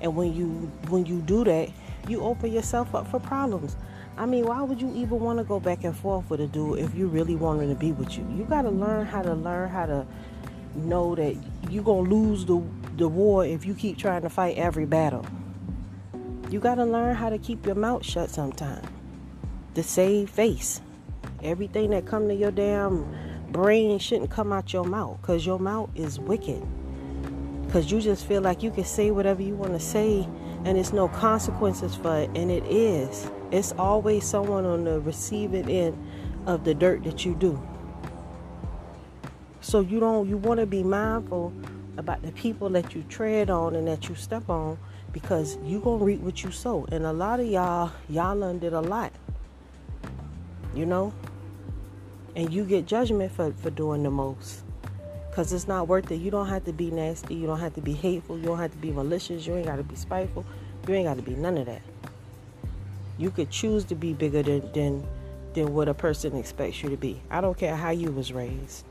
And 0.00 0.16
when 0.16 0.34
you 0.34 0.48
when 0.88 1.06
you 1.06 1.20
do 1.20 1.44
that, 1.44 1.70
you 2.08 2.22
open 2.22 2.52
yourself 2.52 2.94
up 2.94 3.08
for 3.08 3.20
problems. 3.20 3.76
I 4.16 4.26
mean, 4.26 4.46
why 4.46 4.62
would 4.62 4.80
you 4.80 4.92
even 4.94 5.20
want 5.20 5.38
to 5.38 5.44
go 5.44 5.60
back 5.60 5.84
and 5.84 5.96
forth 5.96 6.28
with 6.28 6.40
a 6.40 6.46
dude 6.46 6.78
if 6.78 6.94
you 6.94 7.06
really 7.06 7.36
wanted 7.36 7.68
to 7.68 7.74
be 7.74 7.92
with 7.92 8.18
you? 8.18 8.26
You 8.36 8.44
got 8.44 8.62
to 8.62 8.70
learn 8.70 9.06
how 9.06 9.22
to 9.22 9.34
learn 9.34 9.70
how 9.70 9.86
to 9.86 10.06
know 10.74 11.14
that 11.14 11.36
you're 11.70 11.84
going 11.84 12.04
to 12.04 12.14
lose 12.14 12.44
the, 12.44 12.62
the 12.96 13.08
war 13.08 13.46
if 13.46 13.64
you 13.64 13.74
keep 13.74 13.96
trying 13.96 14.22
to 14.22 14.30
fight 14.30 14.56
every 14.56 14.84
battle. 14.84 15.24
You 16.50 16.60
got 16.60 16.76
to 16.76 16.84
learn 16.84 17.14
how 17.14 17.30
to 17.30 17.38
keep 17.38 17.64
your 17.64 17.76
mouth 17.76 18.04
shut 18.04 18.28
sometime. 18.28 18.82
To 19.74 19.82
save 19.82 20.30
face. 20.30 20.80
Everything 21.42 21.90
that 21.90 22.06
come 22.06 22.28
to 22.28 22.34
your 22.34 22.50
damn 22.50 23.06
brain 23.50 23.98
shouldn't 23.98 24.30
come 24.30 24.52
out 24.52 24.72
your 24.72 24.84
mouth 24.84 25.20
because 25.20 25.46
your 25.46 25.58
mouth 25.58 25.90
is 25.94 26.18
wicked. 26.18 26.62
Because 27.70 27.90
you 27.90 28.00
just 28.00 28.26
feel 28.26 28.42
like 28.42 28.62
you 28.62 28.70
can 28.70 28.84
say 28.84 29.10
whatever 29.10 29.42
you 29.42 29.54
want 29.54 29.72
to 29.72 29.80
say 29.80 30.26
and 30.64 30.76
it's 30.76 30.92
no 30.92 31.08
consequences 31.08 31.94
for 31.94 32.18
it. 32.18 32.30
And 32.34 32.50
it 32.50 32.64
is. 32.64 33.30
It's 33.52 33.72
always 33.78 34.24
someone 34.24 34.64
on 34.64 34.84
the 34.84 35.00
receiving 35.00 35.68
end 35.70 35.96
of 36.46 36.64
the 36.64 36.74
dirt 36.74 37.04
that 37.04 37.24
you 37.24 37.34
do. 37.34 37.60
So 39.60 39.80
you 39.80 40.00
don't 40.00 40.28
you 40.28 40.36
want 40.36 40.58
to 40.58 40.66
be 40.66 40.82
mindful 40.82 41.52
about 41.96 42.22
the 42.22 42.32
people 42.32 42.70
that 42.70 42.94
you 42.94 43.04
tread 43.08 43.50
on 43.50 43.76
and 43.76 43.86
that 43.86 44.08
you 44.08 44.14
step 44.14 44.48
on 44.48 44.78
because 45.12 45.58
you 45.64 45.80
gonna 45.80 46.02
reap 46.02 46.20
what 46.20 46.42
you 46.42 46.50
sow. 46.50 46.86
And 46.90 47.04
a 47.04 47.12
lot 47.12 47.40
of 47.40 47.46
y'all, 47.46 47.92
y'all 48.08 48.42
undid 48.42 48.72
a 48.72 48.80
lot 48.80 49.12
you 50.74 50.86
know? 50.86 51.12
And 52.36 52.52
you 52.52 52.64
get 52.64 52.86
judgment 52.86 53.32
for, 53.32 53.52
for 53.52 53.70
doing 53.70 54.02
the 54.02 54.10
most. 54.10 54.62
Because 55.30 55.52
it's 55.52 55.68
not 55.68 55.86
worth 55.86 56.10
it. 56.10 56.16
You 56.16 56.30
don't 56.30 56.48
have 56.48 56.64
to 56.64 56.72
be 56.72 56.90
nasty. 56.90 57.34
You 57.34 57.46
don't 57.46 57.60
have 57.60 57.74
to 57.74 57.80
be 57.80 57.92
hateful. 57.92 58.36
You 58.36 58.46
don't 58.46 58.58
have 58.58 58.72
to 58.72 58.78
be 58.78 58.90
malicious. 58.90 59.46
You 59.46 59.56
ain't 59.56 59.66
got 59.66 59.76
to 59.76 59.84
be 59.84 59.94
spiteful. 59.94 60.44
You 60.86 60.94
ain't 60.94 61.06
got 61.06 61.16
to 61.16 61.22
be 61.22 61.34
none 61.34 61.56
of 61.56 61.66
that. 61.66 61.82
You 63.16 63.30
could 63.30 63.50
choose 63.50 63.84
to 63.84 63.94
be 63.94 64.12
bigger 64.12 64.42
than, 64.42 64.72
than, 64.72 65.06
than 65.54 65.74
what 65.74 65.88
a 65.88 65.94
person 65.94 66.36
expects 66.36 66.82
you 66.82 66.90
to 66.90 66.96
be. 66.96 67.20
I 67.30 67.40
don't 67.40 67.56
care 67.56 67.76
how 67.76 67.90
you 67.90 68.10
was 68.10 68.32
raised. 68.32 68.84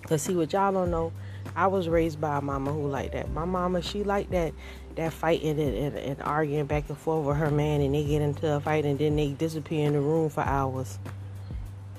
Because 0.00 0.22
see, 0.22 0.34
what 0.34 0.52
y'all 0.52 0.72
don't 0.72 0.90
know, 0.90 1.12
I 1.54 1.66
was 1.66 1.88
raised 1.88 2.20
by 2.20 2.38
a 2.38 2.40
mama 2.40 2.72
who 2.72 2.88
like 2.88 3.12
that. 3.12 3.30
My 3.30 3.44
mama, 3.44 3.82
she 3.82 4.04
like 4.04 4.30
that 4.30 4.52
that 4.96 5.12
fighting 5.12 5.58
and, 5.58 5.74
and, 5.74 5.96
and, 5.96 6.22
arguing 6.22 6.66
back 6.66 6.88
and 6.88 6.98
forth 6.98 7.26
with 7.26 7.36
her 7.36 7.50
man 7.50 7.80
and 7.80 7.94
they 7.94 8.04
get 8.04 8.20
into 8.20 8.56
a 8.56 8.60
fight 8.60 8.84
and 8.84 8.98
then 8.98 9.16
they 9.16 9.32
disappear 9.32 9.86
in 9.86 9.94
the 9.94 10.00
room 10.00 10.28
for 10.28 10.42
hours. 10.42 10.98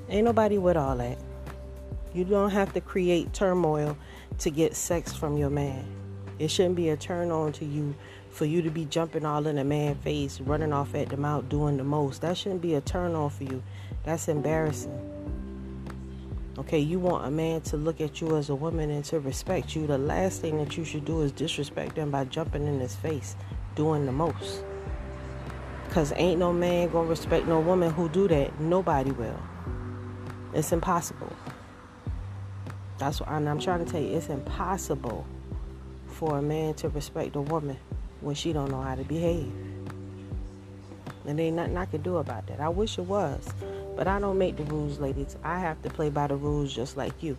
Ain't 0.09 0.25
nobody 0.25 0.57
with 0.57 0.77
all 0.77 0.95
that. 0.97 1.17
You 2.13 2.23
don't 2.23 2.51
have 2.51 2.73
to 2.73 2.81
create 2.81 3.33
turmoil 3.33 3.97
to 4.39 4.51
get 4.51 4.75
sex 4.75 5.13
from 5.13 5.35
your 5.35 5.49
man. 5.49 5.83
It 6.37 6.49
shouldn't 6.51 6.75
be 6.75 6.89
a 6.89 6.97
turn 6.97 7.31
on 7.31 7.53
to 7.53 7.65
you 7.65 7.95
for 8.29 8.45
you 8.45 8.61
to 8.61 8.69
be 8.69 8.85
jumping 8.85 9.25
all 9.25 9.47
in 9.47 9.57
a 9.57 9.63
man's 9.63 10.03
face, 10.03 10.39
running 10.39 10.73
off 10.73 10.93
at 10.93 11.09
the 11.09 11.17
mouth, 11.17 11.49
doing 11.49 11.77
the 11.77 11.83
most. 11.83 12.21
That 12.21 12.37
shouldn't 12.37 12.61
be 12.61 12.75
a 12.75 12.81
turn 12.81 13.15
on 13.15 13.31
for 13.31 13.45
you. 13.45 13.63
That's 14.03 14.27
embarrassing. 14.27 15.09
Okay, 16.59 16.79
you 16.79 16.99
want 16.99 17.25
a 17.25 17.31
man 17.31 17.61
to 17.61 17.77
look 17.77 17.99
at 17.99 18.21
you 18.21 18.37
as 18.37 18.49
a 18.49 18.55
woman 18.55 18.91
and 18.91 19.03
to 19.05 19.19
respect 19.19 19.75
you. 19.75 19.87
The 19.87 19.97
last 19.97 20.39
thing 20.39 20.59
that 20.59 20.77
you 20.77 20.85
should 20.85 21.05
do 21.05 21.21
is 21.21 21.31
disrespect 21.31 21.97
him 21.97 22.11
by 22.11 22.25
jumping 22.25 22.67
in 22.67 22.79
his 22.79 22.95
face, 22.95 23.35
doing 23.75 24.05
the 24.05 24.11
most. 24.11 24.63
Cause 25.89 26.13
ain't 26.15 26.39
no 26.39 26.53
man 26.53 26.89
gonna 26.89 27.07
respect 27.07 27.47
no 27.47 27.59
woman 27.59 27.91
who 27.91 28.07
do 28.09 28.27
that. 28.27 28.59
Nobody 28.59 29.11
will. 29.11 29.39
It's 30.53 30.71
impossible. 30.71 31.31
That's 32.97 33.19
what 33.19 33.29
I'm 33.29 33.59
trying 33.59 33.85
to 33.85 33.91
tell 33.91 34.01
you. 34.01 34.15
It's 34.15 34.29
impossible 34.29 35.25
for 36.07 36.37
a 36.37 36.41
man 36.41 36.73
to 36.75 36.89
respect 36.89 37.35
a 37.35 37.41
woman 37.41 37.77
when 38.21 38.35
she 38.35 38.53
don't 38.53 38.71
know 38.71 38.81
how 38.81 38.95
to 38.95 39.03
behave. 39.03 39.51
And 41.25 41.39
ain't 41.39 41.55
nothing 41.55 41.77
I 41.77 41.85
can 41.85 42.01
do 42.01 42.17
about 42.17 42.47
that. 42.47 42.59
I 42.59 42.69
wish 42.69 42.97
it 42.97 43.03
was. 43.03 43.47
But 43.95 44.07
I 44.07 44.19
don't 44.19 44.37
make 44.37 44.57
the 44.57 44.63
rules, 44.63 44.99
ladies. 44.99 45.37
I 45.43 45.59
have 45.59 45.81
to 45.83 45.89
play 45.89 46.09
by 46.09 46.27
the 46.27 46.35
rules 46.35 46.73
just 46.73 46.97
like 46.97 47.21
you. 47.21 47.37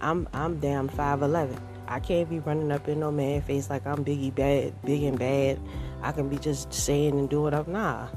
I'm 0.00 0.28
I'm 0.32 0.58
damn 0.58 0.88
five 0.88 1.22
eleven. 1.22 1.60
I 1.86 2.00
can't 2.00 2.28
be 2.28 2.38
running 2.38 2.72
up 2.72 2.88
in 2.88 3.00
no 3.00 3.10
man 3.10 3.42
face 3.42 3.68
like 3.68 3.86
I'm 3.86 4.04
biggie 4.04 4.34
bad, 4.34 4.72
big 4.84 5.02
and 5.02 5.18
bad. 5.18 5.60
I 6.02 6.12
can 6.12 6.28
be 6.28 6.38
just 6.38 6.72
saying 6.72 7.18
and 7.18 7.28
doing 7.28 7.52
up. 7.52 7.68
Nah. 7.68 8.08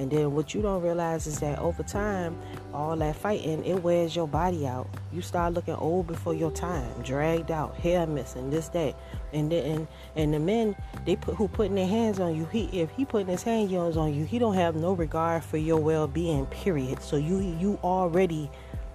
And 0.00 0.10
then 0.10 0.32
what 0.34 0.54
you 0.54 0.62
don't 0.62 0.80
realize 0.80 1.26
is 1.26 1.40
that 1.40 1.58
over 1.58 1.82
time, 1.82 2.40
all 2.72 2.96
that 2.96 3.16
fighting, 3.16 3.62
it 3.66 3.82
wears 3.82 4.16
your 4.16 4.26
body 4.26 4.66
out. 4.66 4.88
You 5.12 5.20
start 5.20 5.52
looking 5.52 5.74
old 5.74 6.06
before 6.06 6.32
your 6.32 6.50
time, 6.50 6.90
dragged 7.02 7.50
out, 7.50 7.76
hair 7.76 8.06
missing, 8.06 8.48
this, 8.48 8.68
that. 8.68 8.98
And 9.34 9.52
then 9.52 9.86
and, 10.16 10.32
the 10.32 10.38
men 10.38 10.74
they 11.04 11.16
put 11.16 11.34
who 11.34 11.48
putting 11.48 11.74
their 11.74 11.86
hands 11.86 12.18
on 12.18 12.34
you, 12.34 12.46
he 12.46 12.64
if 12.80 12.90
he 12.92 13.04
putting 13.04 13.26
his 13.26 13.42
hands 13.42 13.70
on 13.98 14.14
you, 14.14 14.24
he 14.24 14.38
don't 14.38 14.54
have 14.54 14.74
no 14.74 14.94
regard 14.94 15.44
for 15.44 15.58
your 15.58 15.78
well 15.78 16.08
being, 16.08 16.46
period. 16.46 17.02
So 17.02 17.16
you 17.16 17.38
you 17.60 17.78
already 17.84 18.50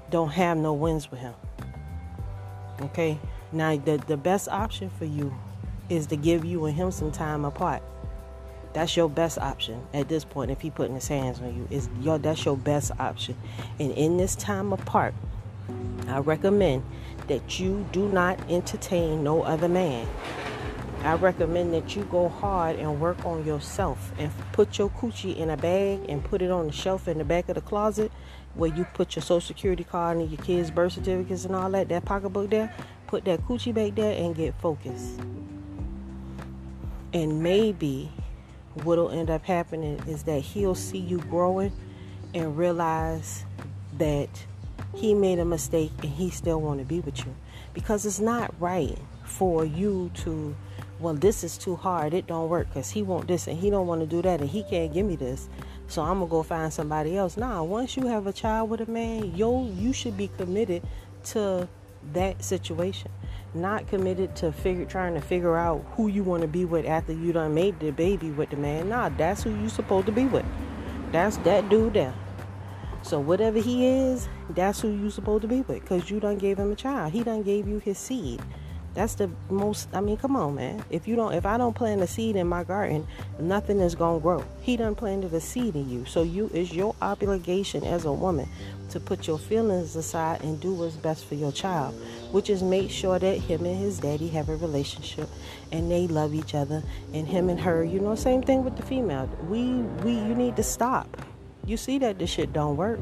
don't 0.09 0.29
have 0.29 0.57
no 0.57 0.74
wins 0.74 1.12
with 1.12 1.19
him. 1.19 1.35
Okay? 2.81 3.19
Now 3.51 3.77
the 3.77 3.97
the 4.07 4.17
best 4.17 4.50
option 4.50 4.89
for 4.89 5.05
you 5.05 5.31
is 5.88 6.07
to 6.07 6.15
give 6.15 6.43
you 6.43 6.65
and 6.65 6.75
him 6.75 6.89
some 6.89 7.12
time 7.12 7.45
apart. 7.45 7.83
That's 8.75 8.98
your 8.98 9.10
best 9.10 9.38
option 9.38 9.82
at 9.94 10.10
this 10.10 10.25
point. 10.25 10.51
If 10.51 10.60
he 10.60 10.70
putting 10.70 10.96
his 10.96 11.08
hands 11.08 11.39
on 11.39 11.55
you, 11.55 11.65
is 11.72 11.88
your 12.01 12.17
that's 12.17 12.44
your 12.44 12.58
best 12.58 12.91
option. 13.00 13.38
And 13.79 13.94
in 13.94 14.17
this 14.17 14.36
time 14.36 14.74
apart, 14.74 15.13
I 16.10 16.20
recommend 16.20 16.84
that 17.29 17.58
you 17.58 17.88
do 17.94 18.10
not 18.10 18.38
entertain 18.51 19.24
no 19.24 19.44
other 19.44 19.70
man. 19.70 20.05
I 21.05 21.13
recommend 21.13 21.74
that 21.74 21.96
you 21.96 22.03
go 22.03 22.27
hard 22.27 22.75
and 22.75 23.00
work 23.00 23.25
on 23.25 23.46
yourself 23.46 24.12
and 24.17 24.29
put 24.51 24.77
your 24.77 24.89
coochie 24.89 25.38
in 25.38 25.51
a 25.51 25.55
bag 25.55 26.01
and 26.10 26.22
put 26.22 26.41
it 26.41 26.51
on 26.51 26.67
the 26.67 26.74
shelf 26.74 27.08
in 27.08 27.17
the 27.17 27.24
back 27.24 27.48
of 27.48 27.55
the 27.55 27.62
closet 27.62 28.12
where 28.55 28.75
you 28.75 28.84
put 28.94 29.15
your 29.15 29.24
social 29.24 29.39
security 29.39 29.86
card 29.86 30.17
and 30.17 30.29
your 30.29 30.41
kids' 30.41 30.70
birth 30.70 30.91
certificates 30.91 31.46
and 31.46 31.55
all 31.55 31.70
that, 31.70 31.88
that 31.88 32.03
pocketbook 32.03 32.50
there. 32.50 32.75
Put 33.08 33.24
that 33.24 33.41
coochie 33.48 33.74
back 33.74 33.96
there 33.96 34.22
and 34.22 34.36
get 34.36 34.53
focused. 34.60 35.17
And 37.13 37.41
maybe 37.41 38.12
what'll 38.84 39.10
end 39.10 39.29
up 39.29 39.46
happening 39.46 40.01
is 40.08 40.24
that 40.24 40.39
he'll 40.39 40.75
see 40.75 40.98
you 40.98 41.20
growing 41.20 41.72
and 42.34 42.58
realize 42.58 43.46
that 43.98 44.29
he 44.94 45.13
made 45.13 45.39
a 45.39 45.46
mistake 45.46 45.91
and 46.01 46.12
he 46.12 46.29
still 46.29 46.60
want 46.62 46.79
to 46.79 46.86
be 46.86 47.00
with 47.00 47.25
you. 47.25 47.36
Because 47.74 48.05
it's 48.05 48.20
not 48.20 48.53
right 48.60 48.98
for 49.24 49.65
you 49.65 50.12
to 50.13 50.55
well 51.00 51.13
this 51.13 51.44
is 51.44 51.58
too 51.58 51.75
hard 51.75 52.13
it 52.13 52.27
don't 52.27 52.48
work 52.48 52.67
because 52.70 52.89
he 52.91 53.01
want 53.01 53.27
this 53.27 53.48
and 53.48 53.58
he 53.58 53.70
don't 53.70 53.88
want 53.88 54.00
to 54.00 54.08
do 54.08 54.22
that 54.22 54.39
and 54.39 54.50
he 54.50 54.63
can't 54.63 54.94
give 54.94 55.05
me 55.05 55.15
this 55.15 55.50
so 55.88 56.01
i'm 56.01 56.20
gonna 56.20 56.27
go 56.27 56.41
find 56.41 56.72
somebody 56.72 57.17
else. 57.17 57.36
Nah 57.36 57.62
once 57.63 57.98
you 57.98 58.08
have 58.08 58.27
a 58.27 58.34
child 58.34 58.70
with 58.70 58.82
a 58.82 58.89
man 58.89 59.36
yo 59.36 59.67
you 59.67 59.91
should 59.91 60.15
be 60.15 60.29
committed 60.38 60.84
to 61.25 61.67
that 62.13 62.43
situation 62.43 63.12
not 63.55 63.88
committed 63.88 64.35
to 64.35 64.51
figure 64.51 64.85
trying 64.85 65.13
to 65.13 65.21
figure 65.21 65.57
out 65.57 65.83
who 65.95 66.07
you 66.07 66.24
want 66.24 66.41
to 66.41 66.47
be 66.47 66.65
with 66.65 66.85
after 66.85 67.13
you 67.13 67.31
done 67.31 67.53
made 67.53 67.79
the 67.79 67.91
baby 67.91 68.29
with 68.31 68.50
the 68.50 68.57
man. 68.57 68.89
Nah, 68.89 69.09
that's 69.09 69.43
who 69.43 69.50
you 69.62 69.69
supposed 69.69 70.05
to 70.07 70.12
be 70.12 70.25
with. 70.25 70.45
That's 71.12 71.38
that 71.38 71.69
dude 71.69 71.93
there. 71.93 72.13
So 73.01 73.19
whatever 73.19 73.59
he 73.59 73.85
is, 73.85 74.27
that's 74.50 74.81
who 74.81 74.89
you 74.89 75.09
supposed 75.09 75.43
to 75.43 75.47
be 75.47 75.62
with. 75.62 75.85
Cause 75.85 76.09
you 76.09 76.19
done 76.19 76.38
gave 76.38 76.57
him 76.57 76.71
a 76.71 76.75
child. 76.75 77.13
He 77.13 77.24
done 77.24 77.43
gave 77.43 77.67
you 77.67 77.79
his 77.79 77.97
seed. 77.97 78.41
That's 78.96 79.16
the 79.16 79.30
most. 79.50 79.90
I 79.94 80.00
mean, 80.00 80.16
come 80.16 80.38
on, 80.38 80.56
man. 80.56 80.84
If 80.90 81.06
you 81.06 81.18
don't, 81.18 81.34
if 81.34 81.46
I 81.46 81.58
don't 81.58 81.75
plant 81.75 82.02
a 82.02 82.08
seed 82.08 82.38
in 82.38 82.48
my 82.48 82.64
garden, 82.64 83.06
nothing 83.40 83.82
is 83.82 83.94
gonna 83.94 84.22
grow. 84.22 84.44
He 84.62 84.78
done 84.78 84.96
planted 84.96 85.34
a 85.34 85.42
seed 85.42 85.75
in 85.75 85.90
you, 85.90 86.06
so 86.06 86.24
you 86.24 86.50
is 86.54 86.74
your 86.74 86.96
obligation 87.02 87.84
as 87.84 88.06
a 88.06 88.14
woman 88.14 88.48
to 88.90 89.00
put 89.02 89.28
your 89.28 89.38
feelings 89.38 89.98
aside 89.98 90.42
and 90.44 90.62
do 90.62 90.72
what's 90.72 90.96
best 90.96 91.25
for 91.25 91.36
your 91.36 91.52
child, 91.52 91.94
which 92.32 92.50
is 92.50 92.64
make 92.64 92.90
sure 92.90 93.20
that 93.20 93.38
him 93.38 93.66
and 93.66 93.78
his 93.78 94.00
daddy 94.00 94.30
have 94.30 94.48
a 94.48 94.56
relationship 94.56 95.28
and 95.72 95.92
they 95.92 96.08
love 96.08 96.34
each 96.34 96.56
other, 96.56 96.82
and 97.14 97.28
him 97.28 97.50
and 97.50 97.60
her. 97.60 97.84
You 97.84 98.00
know, 98.00 98.16
same 98.16 98.42
thing 98.42 98.64
with 98.64 98.78
the 98.78 98.84
female. 98.84 99.30
We 99.50 99.74
we 100.06 100.14
you 100.14 100.36
need 100.36 100.56
to 100.56 100.64
stop. 100.64 101.22
You 101.66 101.75
see 101.75 101.98
that 102.00 102.18
this 102.18 102.30
shit 102.30 102.54
don't 102.54 102.78
work. 102.78 103.00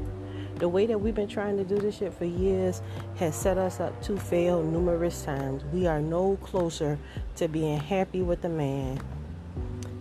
The 0.56 0.68
way 0.70 0.86
that 0.86 1.00
we've 1.00 1.16
been 1.16 1.28
trying 1.28 1.58
to 1.58 1.64
do 1.64 1.78
this 1.78 1.98
shit 1.98 2.14
for 2.14 2.26
years 2.26 2.82
has 3.16 3.36
set 3.36 3.58
us 3.58 3.80
up 3.80 4.02
to 4.04 4.18
fail 4.18 4.64
numerous 4.64 5.24
times. 5.24 5.64
We 5.74 5.88
are 5.88 6.00
no 6.00 6.38
closer 6.38 7.00
to 7.38 7.48
being 7.48 7.80
happy 7.80 8.22
with 8.22 8.46
a 8.46 8.50
man 8.50 9.02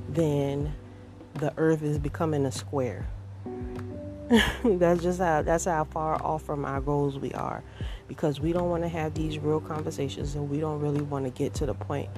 than 0.09 0.75
the 1.35 1.53
earth 1.57 1.83
is 1.83 1.99
becoming 1.99 2.45
a 2.45 2.53
square. 2.53 3.07
that's 4.65 5.03
just 5.03 5.19
how 5.19 5.43
that's 5.43 5.67
how 5.67 5.85
far 5.85 6.21
off 6.23 6.43
from 6.43 6.65
our 6.65 6.81
goals 6.81 7.19
we 7.19 7.33
are 7.33 7.63
because 8.09 8.41
we 8.41 8.53
don't 8.53 8.71
want 8.71 8.83
to 8.83 8.89
have 8.89 9.13
these 9.15 9.39
real 9.39 9.61
conversations 9.61 10.35
and 10.35 10.49
we 10.49 10.59
don't 10.59 10.81
really 10.81 11.03
want 11.03 11.25
to 11.25 11.31
get 11.31 11.53
to 11.53 11.67
the 11.67 11.75
point 11.75 12.09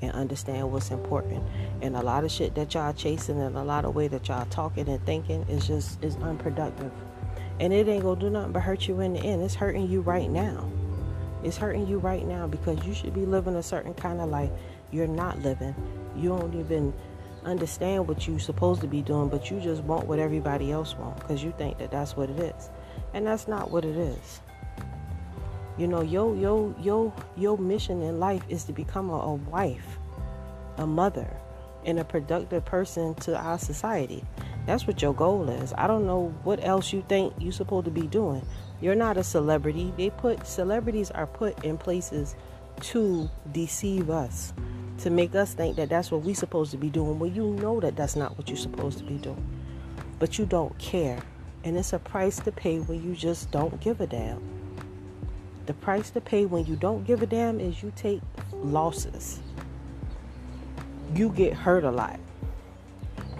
and 0.00 0.12
understand 0.12 0.70
what's 0.70 0.90
important 0.90 1.42
and 1.82 1.96
a 1.96 2.02
lot 2.02 2.22
of 2.22 2.30
shit 2.30 2.54
that 2.54 2.72
y'all 2.74 2.92
chasing 2.92 3.40
and 3.40 3.56
a 3.56 3.64
lot 3.64 3.84
of 3.84 3.94
way 3.94 4.06
that 4.06 4.28
y'all 4.28 4.46
talking 4.46 4.88
and 4.88 5.04
thinking 5.04 5.42
is 5.48 5.66
just 5.66 6.02
is 6.04 6.14
unproductive 6.16 6.92
and 7.60 7.72
it 7.72 7.88
ain't 7.88 8.02
gonna 8.02 8.20
do 8.20 8.30
nothing 8.30 8.52
but 8.52 8.62
hurt 8.62 8.88
you 8.88 9.00
in 9.00 9.14
the 9.14 9.20
end. 9.20 9.42
It's 9.42 9.54
hurting 9.54 9.88
you 9.88 10.00
right 10.00 10.30
now. 10.30 10.68
It's 11.42 11.56
hurting 11.56 11.86
you 11.86 11.98
right 11.98 12.26
now 12.26 12.46
because 12.46 12.84
you 12.84 12.94
should 12.94 13.14
be 13.14 13.26
living 13.26 13.54
a 13.56 13.62
certain 13.62 13.94
kind 13.94 14.20
of 14.20 14.30
life. 14.30 14.50
You're 14.90 15.06
not 15.06 15.40
living. 15.40 15.74
You 16.16 16.30
don't 16.30 16.54
even 16.54 16.92
understand 17.44 18.08
what 18.08 18.26
you're 18.26 18.38
supposed 18.38 18.80
to 18.80 18.86
be 18.86 19.02
doing, 19.02 19.28
but 19.28 19.50
you 19.50 19.60
just 19.60 19.82
want 19.82 20.06
what 20.06 20.18
everybody 20.18 20.72
else 20.72 20.96
wants 20.96 21.20
because 21.20 21.44
you 21.44 21.52
think 21.58 21.78
that 21.78 21.90
that's 21.90 22.16
what 22.16 22.30
it 22.30 22.38
is, 22.38 22.70
and 23.12 23.26
that's 23.26 23.46
not 23.46 23.70
what 23.70 23.84
it 23.84 23.96
is. 23.96 24.40
You 25.76 25.88
know, 25.88 26.02
your 26.02 26.34
your 26.36 26.74
your 26.80 27.12
your 27.36 27.58
mission 27.58 28.02
in 28.02 28.18
life 28.18 28.42
is 28.48 28.64
to 28.64 28.72
become 28.72 29.10
a, 29.10 29.18
a 29.18 29.34
wife, 29.34 29.98
a 30.78 30.86
mother, 30.86 31.28
and 31.84 31.98
a 31.98 32.04
productive 32.04 32.64
person 32.64 33.14
to 33.16 33.36
our 33.36 33.58
society. 33.58 34.24
That's 34.66 34.86
what 34.86 35.02
your 35.02 35.14
goal 35.14 35.48
is. 35.48 35.74
I 35.76 35.86
don't 35.86 36.06
know 36.06 36.34
what 36.42 36.64
else 36.64 36.92
you 36.92 37.04
think 37.08 37.34
you're 37.38 37.52
supposed 37.52 37.84
to 37.84 37.90
be 37.90 38.06
doing. 38.06 38.46
You're 38.80 38.94
not 38.94 39.16
a 39.16 39.24
celebrity. 39.24 39.92
They 39.96 40.10
put 40.10 40.46
celebrities 40.46 41.10
are 41.10 41.26
put 41.26 41.64
in 41.64 41.76
places 41.76 42.34
to 42.80 43.30
deceive 43.52 44.10
us 44.10 44.52
to 44.98 45.10
make 45.10 45.34
us 45.34 45.54
think 45.54 45.76
that 45.76 45.88
that's 45.88 46.10
what 46.10 46.22
we're 46.22 46.34
supposed 46.34 46.70
to 46.70 46.76
be 46.76 46.88
doing 46.88 47.18
when 47.18 47.34
you 47.34 47.50
know 47.54 47.80
that 47.80 47.96
that's 47.96 48.16
not 48.16 48.36
what 48.38 48.48
you're 48.48 48.56
supposed 48.56 48.98
to 48.98 49.04
be 49.04 49.16
doing. 49.16 49.44
But 50.18 50.38
you 50.38 50.46
don't 50.46 50.76
care. 50.78 51.20
And 51.64 51.76
it's 51.76 51.92
a 51.92 51.98
price 51.98 52.38
to 52.40 52.52
pay 52.52 52.78
when 52.78 53.02
you 53.02 53.14
just 53.14 53.50
don't 53.50 53.80
give 53.80 54.00
a 54.00 54.06
damn. 54.06 54.40
The 55.66 55.74
price 55.74 56.10
to 56.10 56.20
pay 56.20 56.44
when 56.44 56.66
you 56.66 56.76
don't 56.76 57.04
give 57.04 57.22
a 57.22 57.26
damn 57.26 57.58
is 57.58 57.82
you 57.82 57.92
take 57.96 58.20
losses. 58.52 59.40
You 61.14 61.30
get 61.30 61.54
hurt 61.54 61.84
a 61.84 61.90
lot. 61.90 62.20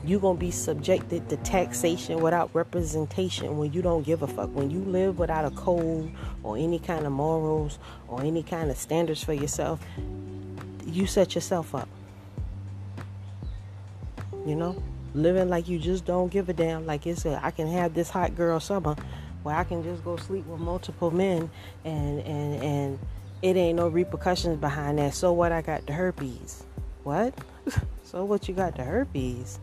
You're 0.06 0.20
going 0.20 0.37
to 0.37 0.40
be 0.40 0.50
subjected 0.50 1.28
to 1.30 1.37
taxation 1.38 2.20
without 2.20 2.50
representation 2.52 3.56
when 3.56 3.73
you 3.73 3.80
don't 3.80 4.02
give 4.02 4.23
a 4.23 4.26
fuck. 4.26 4.54
When 4.54 4.70
you 4.70 4.80
live 4.80 5.18
without 5.18 5.46
a 5.46 5.50
code 5.50 6.12
or 6.42 6.58
any 6.58 6.78
kind 6.78 7.06
of 7.06 7.12
morals 7.12 7.78
or 8.08 8.20
any 8.20 8.42
kind 8.42 8.70
of 8.70 8.76
standards 8.76 9.25
for 9.25 9.32
yourself, 9.32 9.80
you 10.84 11.06
set 11.06 11.34
yourself 11.34 11.75
up. 11.75 11.88
You 14.46 14.56
know, 14.56 14.82
living 15.14 15.49
like 15.49 15.68
you 15.68 15.78
just 15.78 16.04
don't 16.04 16.30
give 16.30 16.50
a 16.50 16.52
damn. 16.52 16.84
Like 16.84 17.06
it's 17.06 17.25
a, 17.25 17.40
I 17.42 17.50
can 17.50 17.66
have 17.68 17.94
this 17.94 18.11
hot 18.11 18.37
girl 18.37 18.61
summer 18.61 18.96
where 19.42 19.56
I 19.56 19.64
can 19.64 19.82
just 19.82 20.04
go 20.04 20.16
sleep 20.16 20.46
with 20.46 20.61
multiple 20.61 21.11
men 21.11 21.50
and 21.84 22.20
and 22.20 22.62
and 22.62 22.99
it 23.42 23.56
ain't 23.56 23.76
no 23.76 23.88
repercussions 23.88 24.58
behind 24.58 24.99
that. 24.99 25.14
So 25.14 25.32
what? 25.32 25.52
I 25.52 25.62
got 25.62 25.87
the 25.87 25.92
herpes. 25.92 26.64
What? 27.04 27.34
so 28.04 28.25
what? 28.25 28.49
You 28.49 28.54
got 28.54 28.76
the 28.76 28.84
herpes? 28.84 29.61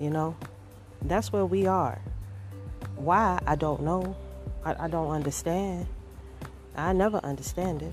You 0.00 0.10
know, 0.10 0.36
that's 1.02 1.32
where 1.32 1.46
we 1.46 1.66
are. 1.66 2.00
Why? 2.96 3.40
I 3.46 3.56
don't 3.56 3.82
know. 3.82 4.16
I, 4.64 4.84
I 4.84 4.88
don't 4.88 5.10
understand. 5.10 5.86
I 6.76 6.92
never 6.92 7.18
understand 7.18 7.82
it. 7.82 7.92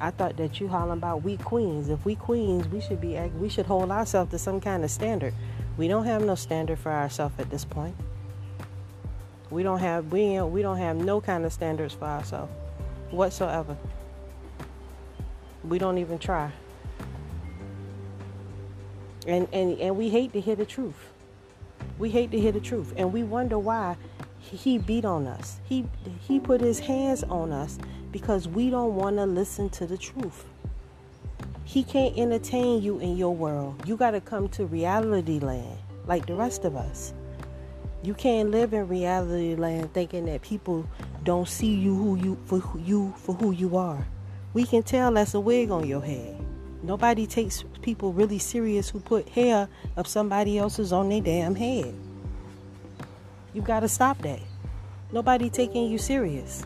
I 0.00 0.10
thought 0.10 0.36
that 0.36 0.60
you 0.60 0.68
hollering 0.68 0.98
about 0.98 1.22
we 1.22 1.36
queens. 1.36 1.88
If 1.88 2.04
we 2.04 2.14
queens, 2.16 2.68
we 2.68 2.80
should 2.80 3.00
be 3.00 3.18
we 3.38 3.48
should 3.48 3.66
hold 3.66 3.90
ourselves 3.90 4.30
to 4.30 4.38
some 4.38 4.60
kind 4.60 4.84
of 4.84 4.90
standard. 4.90 5.34
We 5.76 5.88
don't 5.88 6.04
have 6.04 6.22
no 6.22 6.34
standard 6.34 6.78
for 6.78 6.92
ourselves 6.92 7.34
at 7.38 7.50
this 7.50 7.64
point. 7.64 7.96
We 9.50 9.62
don't 9.62 9.78
have 9.78 10.12
we 10.12 10.40
we 10.40 10.62
don't 10.62 10.78
have 10.78 10.96
no 10.96 11.20
kind 11.20 11.44
of 11.44 11.52
standards 11.52 11.94
for 11.94 12.04
ourselves 12.04 12.52
whatsoever. 13.10 13.76
We 15.64 15.78
don't 15.78 15.98
even 15.98 16.18
try. 16.18 16.52
And 19.26 19.48
and 19.52 19.78
and 19.78 19.96
we 19.96 20.08
hate 20.08 20.32
to 20.34 20.40
hear 20.40 20.56
the 20.56 20.66
truth. 20.66 21.12
We 21.98 22.10
hate 22.10 22.30
to 22.30 22.40
hear 22.40 22.52
the 22.52 22.60
truth, 22.60 22.92
and 22.96 23.12
we 23.12 23.22
wonder 23.22 23.58
why 23.58 23.96
he 24.38 24.78
beat 24.78 25.04
on 25.04 25.26
us. 25.26 25.60
He 25.64 25.86
he 26.20 26.38
put 26.38 26.60
his 26.60 26.78
hands 26.78 27.24
on 27.24 27.52
us 27.52 27.78
because 28.12 28.48
we 28.48 28.70
don't 28.70 28.94
want 28.94 29.16
to 29.16 29.26
listen 29.26 29.68
to 29.70 29.86
the 29.86 29.98
truth. 29.98 30.44
He 31.64 31.82
can't 31.82 32.16
entertain 32.16 32.80
you 32.80 32.98
in 32.98 33.16
your 33.16 33.34
world. 33.34 33.82
You 33.86 33.96
got 33.96 34.12
to 34.12 34.20
come 34.20 34.48
to 34.50 34.66
reality 34.66 35.40
land 35.40 35.78
like 36.06 36.26
the 36.26 36.34
rest 36.34 36.64
of 36.64 36.76
us. 36.76 37.12
You 38.02 38.14
can't 38.14 38.50
live 38.50 38.72
in 38.72 38.86
reality 38.86 39.56
land 39.56 39.92
thinking 39.92 40.26
that 40.26 40.42
people 40.42 40.86
don't 41.24 41.48
see 41.48 41.74
you 41.74 41.94
who 41.94 42.16
you 42.16 42.38
for 42.44 42.60
who 42.60 42.78
you 42.78 43.14
for 43.16 43.34
who 43.34 43.50
you 43.50 43.76
are. 43.76 44.06
We 44.54 44.64
can 44.64 44.84
tell 44.84 45.12
that's 45.12 45.34
a 45.34 45.40
wig 45.40 45.70
on 45.70 45.86
your 45.86 46.02
head. 46.02 46.40
Nobody 46.86 47.26
takes 47.26 47.64
people 47.82 48.12
really 48.12 48.38
serious 48.38 48.88
who 48.90 49.00
put 49.00 49.28
hair 49.30 49.68
of 49.96 50.06
somebody 50.06 50.56
else's 50.56 50.92
on 50.92 51.08
their 51.08 51.20
damn 51.20 51.56
head. 51.56 51.92
You 53.52 53.60
got 53.60 53.80
to 53.80 53.88
stop 53.88 54.18
that. 54.18 54.38
Nobody 55.10 55.50
taking 55.50 55.90
you 55.90 55.98
serious. 55.98 56.64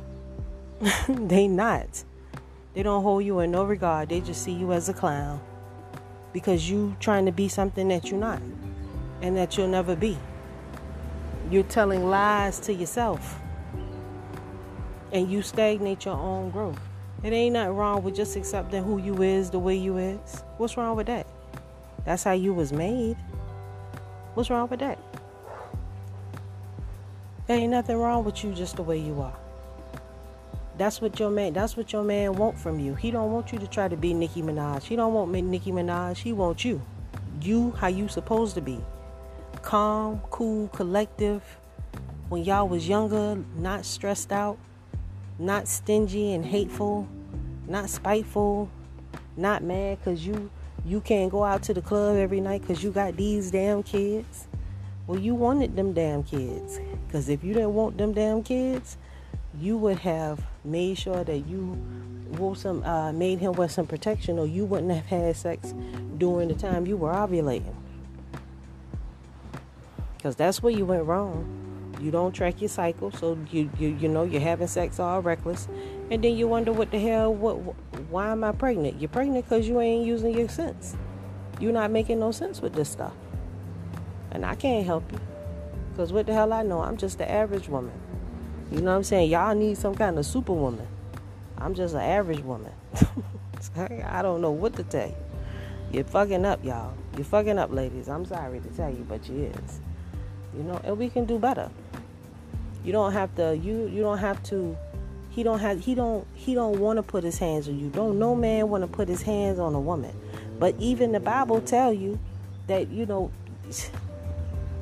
they 1.09 1.49
not. 1.49 2.05
They 2.75 2.83
don't 2.83 3.03
hold 3.03 3.25
you 3.25 3.41
in 3.41 3.51
no 3.51 3.65
regard. 3.65 4.11
They 4.11 4.21
just 4.21 4.43
see 4.45 4.53
you 4.53 4.75
as 4.75 4.91
a 4.91 4.93
clown 4.93 5.41
because 6.35 6.69
you 6.69 6.95
trying 7.01 7.25
to 7.25 7.33
be 7.33 7.49
something 7.49 7.89
that 7.89 8.11
you're 8.11 8.21
not 8.21 8.43
and 9.23 9.35
that 9.39 9.57
you'll 9.57 9.69
never 9.69 9.97
be. 9.97 10.19
You're 11.51 11.63
telling 11.63 12.11
lies 12.11 12.61
to 12.61 12.75
yourself 12.75 13.41
and 15.13 15.33
you 15.33 15.41
stagnate 15.41 16.05
your 16.05 16.19
own 16.19 16.51
growth. 16.51 16.90
It 17.23 17.33
ain't 17.35 17.53
nothing 17.53 17.77
wrong 17.77 18.03
with 18.03 18.17
just 18.17 18.37
accepting 18.37 18.83
who 18.83 18.99
you 18.99 19.23
is 19.23 19.51
the 19.51 19.59
way 19.59 19.77
you 19.77 19.99
is. 19.99 20.43
What's 20.57 20.77
wrong 20.77 20.97
with 20.97 21.07
that? 21.09 21.27
That's 22.05 22.25
how 22.25 22.33
you 22.33 22.55
was 22.55 22.73
made. 22.73 23.17
What's 24.35 24.49
wrong 24.49 24.69
with 24.69 24.81
that? 24.81 24.99
There 27.47 27.59
ain't 27.59 27.73
nothing 27.73 27.97
wrong 27.97 28.25
with 28.25 28.43
you 28.43 28.55
just 28.55 28.77
the 28.77 28.83
way 28.83 28.99
you 28.99 29.21
are. 29.21 29.37
That's 30.79 31.03
what 31.03 31.19
your 31.19 31.31
man. 31.31 31.53
That's 31.53 31.77
what 31.77 31.93
your 31.93 32.03
man 32.03 32.33
want 32.35 32.59
from 32.59 32.81
you. 32.81 32.95
He 32.95 33.11
don't 33.11 33.33
want 33.33 33.53
you 33.53 33.59
to 33.59 33.67
try 33.67 33.87
to 33.87 33.99
be 33.99 34.15
Nicki 34.15 34.41
Minaj. 34.41 34.85
He 34.85 34.97
don't 34.97 35.13
want 35.13 35.31
Nicki 35.31 35.73
Minaj. 35.73 36.17
He 36.17 36.33
wants 36.33 36.65
you. 36.65 36.81
You 37.43 37.73
how 37.73 37.89
you 37.89 38.09
supposed 38.09 38.55
to 38.55 38.63
be. 38.63 38.81
Calm, 39.61 40.23
cool, 40.31 40.69
collective. 40.69 41.43
When 42.31 42.45
y'all 42.45 42.67
was 42.67 42.89
younger, 42.89 43.37
not 43.57 43.85
stressed 43.85 44.33
out, 44.33 44.57
not 45.41 45.67
stingy 45.67 46.35
and 46.35 46.45
hateful, 46.45 47.09
not 47.67 47.89
spiteful, 47.89 48.69
not 49.37 49.63
mad 49.63 49.99
because 49.99 50.27
you 50.27 50.51
you 50.85 51.01
can't 51.01 51.31
go 51.31 51.45
out 51.45 51.63
to 51.65 51.75
the 51.75 51.83
club 51.83 52.17
every 52.17 52.41
night 52.41 52.61
because 52.61 52.83
you 52.83 52.91
got 52.91 53.17
these 53.17 53.51
damn 53.51 53.83
kids. 53.83 54.47
Well, 55.07 55.19
you 55.19 55.35
wanted 55.35 55.77
them 55.77 55.93
damn 55.93 56.23
kids. 56.23 56.79
Because 57.07 57.29
if 57.29 57.43
you 57.43 57.53
didn't 57.53 57.75
want 57.75 57.99
them 57.99 58.13
damn 58.13 58.43
kids, 58.43 58.97
you 59.59 59.77
would 59.77 59.99
have 59.99 60.45
made 60.65 60.97
sure 60.99 61.25
that 61.25 61.39
you 61.39 61.79
wore 62.39 62.55
some 62.55 62.83
uh, 62.85 63.13
made 63.13 63.41
him 63.41 63.53
wear 63.53 63.69
some 63.69 63.87
protection 63.87 64.39
or 64.39 64.47
you 64.47 64.65
wouldn't 64.65 64.93
have 64.93 65.07
had 65.07 65.37
sex 65.37 65.75
during 66.19 66.49
the 66.49 66.55
time 66.55 66.87
you 66.87 66.97
were 66.97 67.13
ovulating 67.13 67.75
because 70.17 70.37
that's 70.37 70.63
where 70.63 70.73
you 70.73 70.85
went 70.85 71.05
wrong 71.05 71.70
you 72.01 72.11
don't 72.11 72.33
track 72.33 72.61
your 72.61 72.69
cycle 72.69 73.11
so 73.11 73.39
you, 73.51 73.71
you 73.79 73.89
you 73.89 74.09
know 74.09 74.23
you're 74.23 74.41
having 74.41 74.67
sex 74.67 74.99
all 74.99 75.21
reckless 75.21 75.69
and 76.11 76.25
then 76.25 76.37
you 76.37 76.49
wonder 76.49 76.73
what 76.73 76.91
the 76.91 76.99
hell 76.99 77.33
what 77.33 77.55
why 78.11 78.29
am 78.29 78.43
i 78.43 78.53
pregnant 78.53 79.01
you're 79.01 79.09
pregnant 79.09 79.45
because 79.45 79.69
you 79.69 79.81
ain't 79.81 80.07
using 80.07 80.37
your 80.37 80.49
sense 80.49 80.97
you're 81.61 81.73
not 81.73 81.91
making 81.91 82.19
no 82.19 82.33
sense 82.33 82.61
with 82.61 82.73
this 82.75 82.89
stuff 82.89 83.15
and 84.31 84.45
i 84.45 84.55
can't 84.55 84.87
help 84.87 85.11
you 85.13 85.21
because 85.93 86.13
what 86.13 86.27
the 86.27 86.33
hell 86.33 86.53
i 86.53 86.63
know 86.63 86.81
i'm 86.81 86.97
just 86.97 87.19
the 87.19 87.31
average 87.31 87.69
woman 87.69 87.93
you 88.71 88.81
know 88.81 88.93
what 88.93 88.99
I'm 88.99 89.03
saying? 89.03 89.31
Y'all 89.31 89.55
need 89.55 89.79
some 89.79 89.97
kind 89.97 90.17
of 90.17 90.25
superwoman. 90.25 90.87
I'm 91.59 91.75
just 91.75 91.95
an 91.95 92.03
average 92.03 92.41
woman. 92.41 92.73
I 93.77 94.23
don't 94.23 94.41
know 94.41 94.53
what 94.53 94.77
to 94.77 94.85
tell 94.85 95.09
you. 95.09 95.17
You're 95.91 96.05
fucking 96.05 96.45
up, 96.45 96.65
y'all. 96.65 96.95
You're 97.17 97.25
fucking 97.25 97.59
up, 97.59 97.73
ladies. 97.73 98.09
I'm 98.09 98.25
sorry 98.25 98.61
to 98.61 98.69
tell 98.69 98.91
you, 98.91 99.05
but 99.09 99.29
you 99.29 99.51
is. 99.55 99.81
You 100.57 100.63
know, 100.63 100.81
and 100.85 100.97
we 100.97 101.09
can 101.09 101.25
do 101.25 101.39
better. 101.39 101.69
You 102.85 102.93
don't 102.93 103.13
have 103.13 103.35
to. 103.37 103.57
You 103.57 103.89
you 103.89 104.03
don't 104.03 104.19
have 104.19 104.43
to. 104.45 104.77
He 105.31 105.43
don't 105.43 105.61
have. 105.61 105.81
He 105.81 105.95
don't. 105.95 106.27
He 106.35 106.55
don't 106.55 106.79
want 106.79 106.97
to 106.97 107.03
put 107.03 107.25
his 107.25 107.39
hands 107.39 107.69
on 107.69 107.79
you. 107.79 107.89
Don't 107.91 108.19
no 108.19 108.35
man 108.35 108.69
want 108.69 108.83
to 108.83 108.89
put 108.89 109.09
his 109.09 109.23
hands 109.23 109.59
on 109.59 109.75
a 109.75 109.81
woman. 109.81 110.15
But 110.59 110.75
even 110.79 111.13
the 111.13 111.21
Bible 111.21 111.61
tell 111.61 111.93
you 111.93 112.19
that 112.67 112.89
you 112.89 113.07
know 113.07 113.31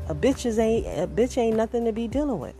a 0.08 0.14
bitch 0.14 0.46
is 0.46 0.58
ain't 0.58 0.86
a 0.86 1.06
bitch 1.06 1.36
ain't 1.38 1.56
nothing 1.56 1.84
to 1.84 1.92
be 1.92 2.08
dealing 2.08 2.38
with 2.38 2.54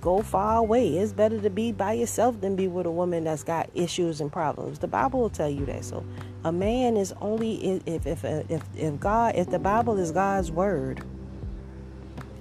go 0.00 0.22
far 0.22 0.58
away. 0.58 0.98
It's 0.98 1.12
better 1.12 1.40
to 1.40 1.50
be 1.50 1.72
by 1.72 1.94
yourself 1.94 2.40
than 2.40 2.56
be 2.56 2.68
with 2.68 2.86
a 2.86 2.90
woman 2.90 3.24
that's 3.24 3.42
got 3.42 3.70
issues 3.74 4.20
and 4.20 4.32
problems. 4.32 4.78
The 4.78 4.88
Bible 4.88 5.20
will 5.20 5.30
tell 5.30 5.48
you 5.48 5.64
that. 5.66 5.84
So, 5.84 6.04
a 6.44 6.52
man 6.52 6.96
is 6.96 7.12
only 7.20 7.80
if 7.86 8.06
if 8.06 8.24
if 8.24 8.62
if 8.76 9.00
God 9.00 9.34
if 9.36 9.50
the 9.50 9.58
Bible 9.58 9.98
is 9.98 10.12
God's 10.12 10.50
word, 10.50 11.02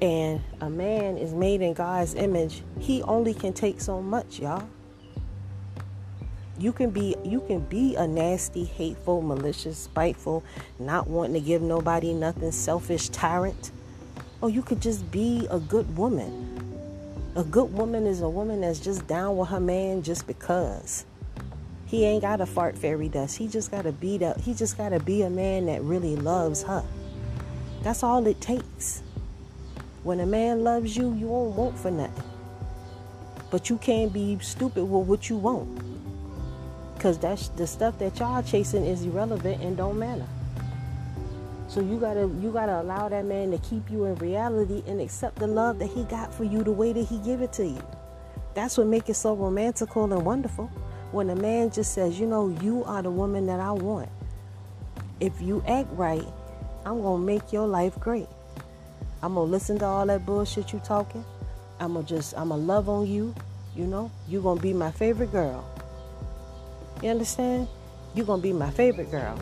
and 0.03 0.41
a 0.61 0.69
man 0.69 1.17
is 1.17 1.33
made 1.33 1.61
in 1.61 1.73
God's 1.73 2.13
image, 2.13 2.61
he 2.79 3.01
only 3.03 3.33
can 3.33 3.53
take 3.53 3.79
so 3.79 4.01
much, 4.01 4.39
y'all. 4.39 4.67
You 6.59 6.73
can 6.73 6.91
be 6.91 7.15
you 7.23 7.41
can 7.41 7.61
be 7.61 7.95
a 7.95 8.05
nasty, 8.05 8.65
hateful, 8.65 9.21
malicious, 9.21 9.77
spiteful, 9.77 10.43
not 10.77 11.07
wanting 11.07 11.33
to 11.33 11.39
give 11.39 11.61
nobody 11.61 12.13
nothing, 12.13 12.51
selfish 12.51 13.09
tyrant. 13.09 13.71
Or 14.41 14.49
you 14.49 14.61
could 14.61 14.81
just 14.81 15.09
be 15.09 15.47
a 15.49 15.59
good 15.59 15.97
woman 15.97 16.53
a 17.35 17.43
good 17.43 17.73
woman 17.73 18.05
is 18.05 18.21
a 18.21 18.29
woman 18.29 18.61
that's 18.61 18.79
just 18.79 19.07
down 19.07 19.37
with 19.37 19.49
her 19.49 19.59
man 19.59 20.03
just 20.03 20.27
because. 20.27 21.03
He 21.87 22.05
ain't 22.05 22.21
got 22.21 22.41
a 22.41 22.45
fart 22.45 22.77
fairy 22.77 23.09
dust. 23.09 23.37
He 23.37 23.47
just 23.47 23.71
got 23.71 23.83
to 23.83 23.91
be 23.91 24.19
that. 24.19 24.39
He 24.39 24.53
just 24.53 24.77
got 24.77 24.89
to 24.89 24.99
be 24.99 25.23
a 25.23 25.29
man 25.29 25.65
that 25.65 25.81
really 25.81 26.15
loves 26.15 26.61
her. 26.63 26.83
That's 27.81 28.03
all 28.03 28.25
it 28.27 28.39
takes. 28.39 29.01
When 30.03 30.19
a 30.19 30.25
man 30.25 30.65
loves 30.65 30.97
you, 30.97 31.13
you 31.13 31.27
won't 31.27 31.55
want 31.55 31.79
for 31.79 31.89
nothing. 31.89 32.23
But 33.49 33.69
you 33.69 33.77
can't 33.77 34.11
be 34.11 34.37
stupid 34.39 34.83
with 34.83 35.07
what 35.07 35.29
you 35.29 35.37
want. 35.37 35.81
Cause 36.99 37.17
that's 37.17 37.49
the 37.49 37.67
stuff 37.67 37.99
that 37.99 38.19
y'all 38.19 38.43
chasing 38.43 38.85
is 38.85 39.03
irrelevant 39.03 39.61
and 39.61 39.77
don't 39.77 39.97
matter. 39.97 40.25
So 41.67 41.79
you 41.81 41.99
gotta 41.99 42.29
you 42.41 42.51
gotta 42.51 42.81
allow 42.81 43.09
that 43.09 43.25
man 43.25 43.51
to 43.51 43.57
keep 43.57 43.89
you 43.89 44.05
in 44.05 44.15
reality 44.15 44.83
and 44.87 45.01
accept 45.01 45.37
the 45.37 45.47
love 45.47 45.79
that 45.79 45.87
he 45.87 46.03
got 46.03 46.33
for 46.33 46.43
you 46.43 46.63
the 46.63 46.71
way 46.71 46.93
that 46.93 47.03
he 47.05 47.17
give 47.19 47.41
it 47.41 47.53
to 47.53 47.65
you. 47.65 47.81
That's 48.53 48.77
what 48.77 48.87
makes 48.87 49.09
it 49.09 49.15
so 49.15 49.35
romantical 49.35 50.03
and 50.03 50.25
wonderful. 50.25 50.67
When 51.11 51.29
a 51.29 51.35
man 51.35 51.71
just 51.71 51.93
says, 51.93 52.19
you 52.19 52.25
know, 52.25 52.49
you 52.61 52.83
are 52.83 53.01
the 53.01 53.11
woman 53.11 53.45
that 53.47 53.59
I 53.59 53.71
want. 53.71 54.09
If 55.19 55.41
you 55.41 55.63
act 55.67 55.89
right, 55.93 56.27
I'm 56.85 57.01
gonna 57.01 57.23
make 57.23 57.53
your 57.53 57.67
life 57.67 57.97
great. 57.99 58.27
I'm 59.23 59.33
gonna 59.33 59.49
listen 59.49 59.79
to 59.79 59.85
all 59.85 60.05
that 60.05 60.25
bullshit 60.25 60.71
you 60.71 60.79
talking. 60.79 61.25
I'm 61.79 61.93
gonna 61.93 62.05
just 62.05 62.37
I'm 62.37 62.49
gonna 62.49 62.61
love 62.61 62.89
on 62.89 63.07
you. 63.07 63.33
You 63.75 63.87
know, 63.87 64.11
you 64.27 64.39
gonna 64.41 64.61
be 64.61 64.73
my 64.73 64.91
favorite 64.91 65.31
girl. 65.31 65.67
You 67.01 67.09
understand? 67.09 67.67
you 68.15 68.23
gonna 68.23 68.41
be 68.41 68.53
my 68.53 68.69
favorite 68.71 69.11
girl. 69.11 69.37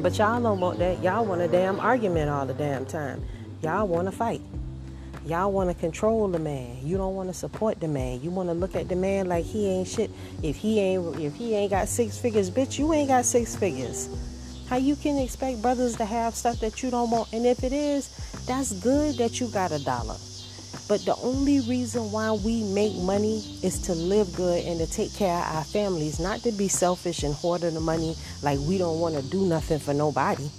But 0.00 0.16
y'all 0.18 0.40
don't 0.40 0.60
want 0.60 0.78
that. 0.78 1.02
Y'all 1.02 1.24
want 1.24 1.40
a 1.40 1.48
damn 1.48 1.80
argument 1.80 2.30
all 2.30 2.46
the 2.46 2.54
damn 2.54 2.86
time. 2.86 3.22
Y'all 3.62 3.86
want 3.86 4.08
to 4.08 4.12
fight. 4.12 4.40
Y'all 5.26 5.52
want 5.52 5.68
to 5.68 5.74
control 5.74 6.26
the 6.28 6.38
man. 6.38 6.78
You 6.82 6.96
don't 6.96 7.14
want 7.14 7.28
to 7.28 7.34
support 7.34 7.78
the 7.80 7.88
man. 7.88 8.22
You 8.22 8.30
want 8.30 8.48
to 8.48 8.54
look 8.54 8.74
at 8.74 8.88
the 8.88 8.96
man 8.96 9.28
like 9.28 9.44
he 9.44 9.68
ain't 9.68 9.88
shit. 9.88 10.10
If 10.42 10.56
he 10.56 10.80
ain't 10.80 11.20
if 11.20 11.34
he 11.34 11.54
ain't 11.54 11.70
got 11.70 11.88
six 11.88 12.16
figures, 12.16 12.50
bitch, 12.50 12.78
you 12.78 12.92
ain't 12.92 13.08
got 13.08 13.24
six 13.26 13.54
figures. 13.54 14.08
How 14.68 14.76
you 14.76 14.96
can 14.96 15.18
expect 15.18 15.60
brothers 15.60 15.96
to 15.96 16.04
have 16.04 16.34
stuff 16.34 16.60
that 16.60 16.82
you 16.82 16.90
don't 16.90 17.10
want? 17.10 17.32
And 17.32 17.44
if 17.44 17.64
it 17.64 17.72
is, 17.72 18.29
that's 18.50 18.72
good 18.72 19.14
that 19.14 19.38
you 19.38 19.46
got 19.46 19.70
a 19.70 19.78
dollar. 19.84 20.16
But 20.88 21.04
the 21.04 21.14
only 21.22 21.60
reason 21.60 22.10
why 22.10 22.32
we 22.32 22.64
make 22.64 22.96
money 22.96 23.44
is 23.62 23.78
to 23.82 23.94
live 23.94 24.34
good 24.34 24.64
and 24.64 24.80
to 24.80 24.90
take 24.90 25.14
care 25.14 25.38
of 25.38 25.54
our 25.54 25.62
families, 25.62 26.18
not 26.18 26.40
to 26.40 26.50
be 26.50 26.66
selfish 26.66 27.22
and 27.22 27.32
hoarding 27.32 27.74
the 27.74 27.80
money 27.80 28.16
like 28.42 28.58
we 28.66 28.76
don't 28.76 28.98
want 28.98 29.14
to 29.14 29.22
do 29.22 29.46
nothing 29.46 29.78
for 29.78 29.94
nobody. 29.94 30.50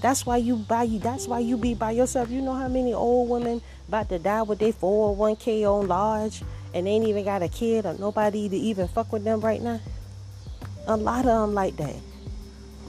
That's 0.00 0.24
why 0.24 0.36
you 0.36 0.54
buy 0.54 0.84
you. 0.84 1.00
That's 1.00 1.26
why 1.26 1.40
you 1.40 1.56
be 1.56 1.74
by 1.74 1.90
yourself. 1.90 2.30
You 2.30 2.42
know 2.42 2.54
how 2.54 2.68
many 2.68 2.94
old 2.94 3.28
women 3.28 3.60
about 3.88 4.08
to 4.10 4.20
die 4.20 4.42
with 4.42 4.60
their 4.60 4.72
401k 4.72 5.64
on 5.64 5.88
large 5.88 6.42
and 6.72 6.86
they 6.86 6.90
ain't 6.90 7.08
even 7.08 7.24
got 7.24 7.42
a 7.42 7.48
kid 7.48 7.86
or 7.86 7.94
nobody 7.98 8.48
to 8.48 8.56
even 8.56 8.86
fuck 8.86 9.12
with 9.12 9.24
them 9.24 9.40
right 9.40 9.60
now. 9.60 9.80
A 10.86 10.96
lot 10.96 11.26
of 11.26 11.48
them 11.48 11.54
like 11.54 11.76
that. 11.78 11.96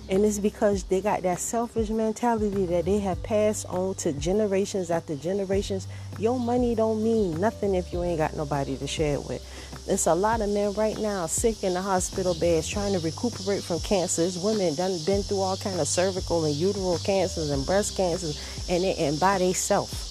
And 0.10 0.26
it's 0.26 0.40
because 0.40 0.84
they 0.86 1.02
got 1.02 1.22
that 1.22 1.38
selfish 1.38 1.92
mentality 1.92 2.66
that 2.66 2.86
they 2.86 2.98
have 2.98 3.22
passed 3.22 3.68
on 3.68 3.94
to 3.96 4.12
generations 4.14 4.90
after 4.90 5.16
generations. 5.16 5.88
Your 6.18 6.40
money 6.40 6.74
don't 6.74 7.04
mean 7.04 7.40
nothing 7.40 7.76
if 7.76 7.94
you 7.94 8.02
ain't 8.02 8.18
got 8.18 8.36
nobody 8.36 8.76
to 8.78 8.88
share 8.88 9.16
it 9.16 9.26
with. 9.28 9.46
There's 9.86 10.08
a 10.08 10.16
lot 10.16 10.42
of 10.42 10.50
men 10.50 10.74
right 10.74 10.98
now 10.98 11.28
sick 11.28 11.64
in 11.64 11.76
the 11.76 11.82
hospital 11.82 12.34
beds 12.34 12.68
trying 12.68 12.94
to 12.94 13.00
recuperate 13.00 13.62
from 13.62 13.80
cancers. 13.82 14.38
Women 14.40 14.74
done 14.74 14.98
been 15.06 15.22
through 15.22 15.42
all 15.42 15.58
kind 15.58 15.80
of 15.80 15.88
cervical 15.88 16.44
and 16.46 16.56
uterine 16.56 16.98
cancers 17.00 17.52
and 17.52 17.64
breast 17.66 17.96
cancers 17.96 18.66
and 18.68 18.84
they, 18.84 18.96
and 18.96 19.20
by 19.20 19.38
themselves 19.38 20.08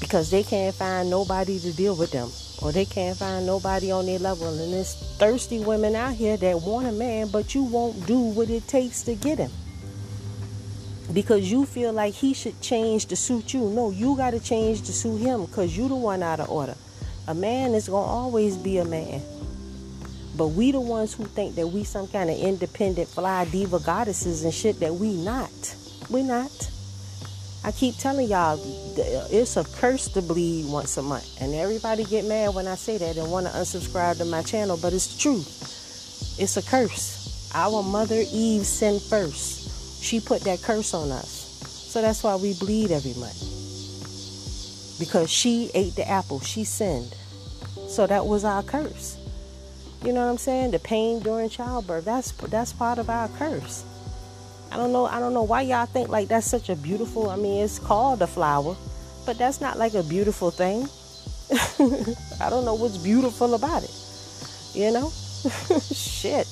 because 0.00 0.30
they 0.30 0.44
can't 0.44 0.74
find 0.74 1.10
nobody 1.10 1.58
to 1.58 1.72
deal 1.72 1.96
with 1.96 2.12
them 2.12 2.30
or 2.62 2.72
they 2.72 2.84
can't 2.84 3.16
find 3.16 3.46
nobody 3.46 3.90
on 3.90 4.06
their 4.06 4.18
level. 4.18 4.48
And 4.48 4.72
there's 4.72 4.94
thirsty 5.18 5.60
women 5.60 5.94
out 5.94 6.14
here 6.14 6.36
that 6.36 6.62
want 6.62 6.86
a 6.88 6.92
man, 6.92 7.28
but 7.28 7.54
you 7.54 7.62
won't 7.62 8.06
do 8.06 8.18
what 8.18 8.50
it 8.50 8.66
takes 8.66 9.02
to 9.02 9.14
get 9.14 9.38
him. 9.38 9.50
Because 11.12 11.50
you 11.50 11.64
feel 11.64 11.92
like 11.92 12.14
he 12.14 12.34
should 12.34 12.60
change 12.60 13.06
to 13.06 13.16
suit 13.16 13.54
you. 13.54 13.60
No, 13.70 13.90
you 13.90 14.16
got 14.16 14.32
to 14.32 14.40
change 14.40 14.82
to 14.82 14.92
suit 14.92 15.18
him 15.18 15.46
because 15.46 15.76
you 15.76 15.88
the 15.88 15.96
one 15.96 16.22
out 16.22 16.40
of 16.40 16.50
order. 16.50 16.74
A 17.28 17.34
man 17.34 17.74
is 17.74 17.86
to 17.86 17.92
always 17.92 18.56
be 18.56 18.78
a 18.78 18.84
man. 18.84 19.22
But 20.36 20.48
we 20.48 20.70
the 20.70 20.80
ones 20.80 21.14
who 21.14 21.24
think 21.24 21.56
that 21.56 21.66
we 21.66 21.84
some 21.84 22.06
kind 22.08 22.30
of 22.30 22.38
independent 22.38 23.08
fly 23.08 23.44
diva 23.46 23.80
goddesses 23.80 24.44
and 24.44 24.54
shit 24.54 24.80
that 24.80 24.94
we 24.94 25.14
not. 25.14 25.50
We 26.10 26.22
not. 26.22 26.70
I 27.64 27.72
keep 27.72 27.96
telling 27.96 28.28
y'all, 28.28 28.58
it's 29.30 29.56
a 29.56 29.64
curse 29.64 30.08
to 30.08 30.22
bleed 30.22 30.66
once 30.66 30.96
a 30.96 31.02
month. 31.02 31.40
And 31.40 31.54
everybody 31.54 32.04
get 32.04 32.24
mad 32.24 32.54
when 32.54 32.66
I 32.66 32.76
say 32.76 32.98
that 32.98 33.16
and 33.16 33.30
want 33.30 33.46
to 33.46 33.52
unsubscribe 33.52 34.18
to 34.18 34.24
my 34.24 34.42
channel, 34.42 34.78
but 34.80 34.92
it's 34.92 35.20
true. 35.20 35.40
It's 36.42 36.56
a 36.56 36.62
curse. 36.62 37.50
Our 37.54 37.82
mother 37.82 38.22
Eve 38.32 38.64
sinned 38.64 39.02
first. 39.02 40.02
She 40.02 40.20
put 40.20 40.42
that 40.42 40.62
curse 40.62 40.94
on 40.94 41.10
us. 41.10 41.28
So 41.88 42.00
that's 42.00 42.22
why 42.22 42.36
we 42.36 42.54
bleed 42.54 42.90
every 42.90 43.14
month. 43.14 43.38
Because 44.98 45.30
she 45.30 45.70
ate 45.74 45.96
the 45.96 46.08
apple, 46.08 46.40
she 46.40 46.64
sinned. 46.64 47.14
So 47.88 48.06
that 48.06 48.26
was 48.26 48.44
our 48.44 48.62
curse. 48.62 49.16
You 50.04 50.12
know 50.12 50.24
what 50.24 50.30
I'm 50.30 50.38
saying? 50.38 50.70
The 50.70 50.78
pain 50.78 51.20
during 51.20 51.48
childbirth, 51.48 52.04
that's 52.04 52.30
that's 52.32 52.72
part 52.72 52.98
of 52.98 53.10
our 53.10 53.28
curse. 53.28 53.84
I 54.70 54.76
don't 54.76 54.92
know. 54.92 55.06
I 55.06 55.18
don't 55.18 55.34
know 55.34 55.42
why 55.42 55.62
y'all 55.62 55.86
think 55.86 56.08
like 56.08 56.28
that's 56.28 56.46
such 56.46 56.68
a 56.68 56.76
beautiful. 56.76 57.30
I 57.30 57.36
mean, 57.36 57.64
it's 57.64 57.78
called 57.78 58.20
a 58.22 58.26
flower, 58.26 58.76
but 59.26 59.38
that's 59.38 59.60
not 59.60 59.78
like 59.78 59.94
a 59.94 60.02
beautiful 60.02 60.50
thing. 60.50 60.88
I 62.40 62.50
don't 62.50 62.64
know 62.64 62.74
what's 62.74 62.98
beautiful 62.98 63.54
about 63.54 63.84
it. 63.84 63.94
You 64.74 64.92
know, 64.92 65.10
shit. 65.80 66.46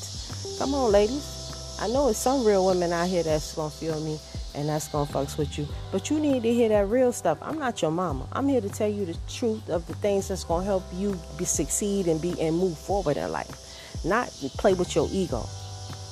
Come 0.59 0.75
on, 0.75 0.91
ladies. 0.93 1.77
I 1.81 1.89
know 1.89 2.09
it's 2.09 2.19
some 2.19 2.45
real 2.45 2.67
women 2.67 2.93
out 2.93 3.09
here 3.09 3.23
that's 3.23 3.55
gonna 3.55 3.71
feel 3.71 4.01
me 4.01 4.19
and 4.55 4.69
that's 4.69 4.89
gonna 4.89 5.11
fucks 5.11 5.37
with 5.37 5.59
you. 5.59 5.69
But 5.93 6.09
you 6.09 6.19
need 6.19 6.43
to 6.43 6.53
hear 6.53 6.71
that 6.71 6.89
real 6.89 7.13
stuff. 7.13 7.39
I'm 7.43 7.59
not 7.59 7.83
your 7.83 7.91
mama. 7.91 8.27
I'm 8.33 8.49
here 8.49 8.63
to 8.63 8.69
tell 8.71 8.89
you 8.89 9.05
the 9.05 9.17
truth 9.29 9.69
of 9.69 9.87
the 9.87 9.95
things 9.97 10.29
that's 10.29 10.45
gonna 10.45 10.65
help 10.65 10.85
you 10.95 11.19
be 11.37 11.45
succeed 11.45 12.09
and 12.09 12.21
be 12.21 12.41
and 12.41 12.57
move 12.57 12.79
forward 12.79 13.19
in 13.19 13.31
life. 13.31 14.03
Not 14.05 14.29
play 14.57 14.73
with 14.73 14.95
your 14.95 15.09
ego 15.13 15.47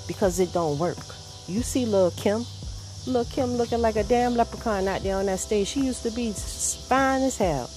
because 0.07 0.39
it 0.41 0.53
don't 0.53 0.79
work. 0.79 0.99
You 1.47 1.63
see 1.63 1.85
Lil 1.85 2.11
Kim. 2.13 2.45
Lil 3.07 3.25
Kim 3.27 3.57
looking 3.57 3.83
like 3.83 3.97
a 3.97 4.05
damn 4.05 4.35
leprechaun 4.35 4.89
out 4.89 5.03
there 5.03 5.17
on 5.17 5.27
that 5.27 5.41
stage. 5.41 5.69
She 5.69 5.81
used 5.81 6.03
to 6.05 6.11
be 6.11 6.33
fine 6.33 7.23
as 7.23 7.37
hell. 7.37 7.69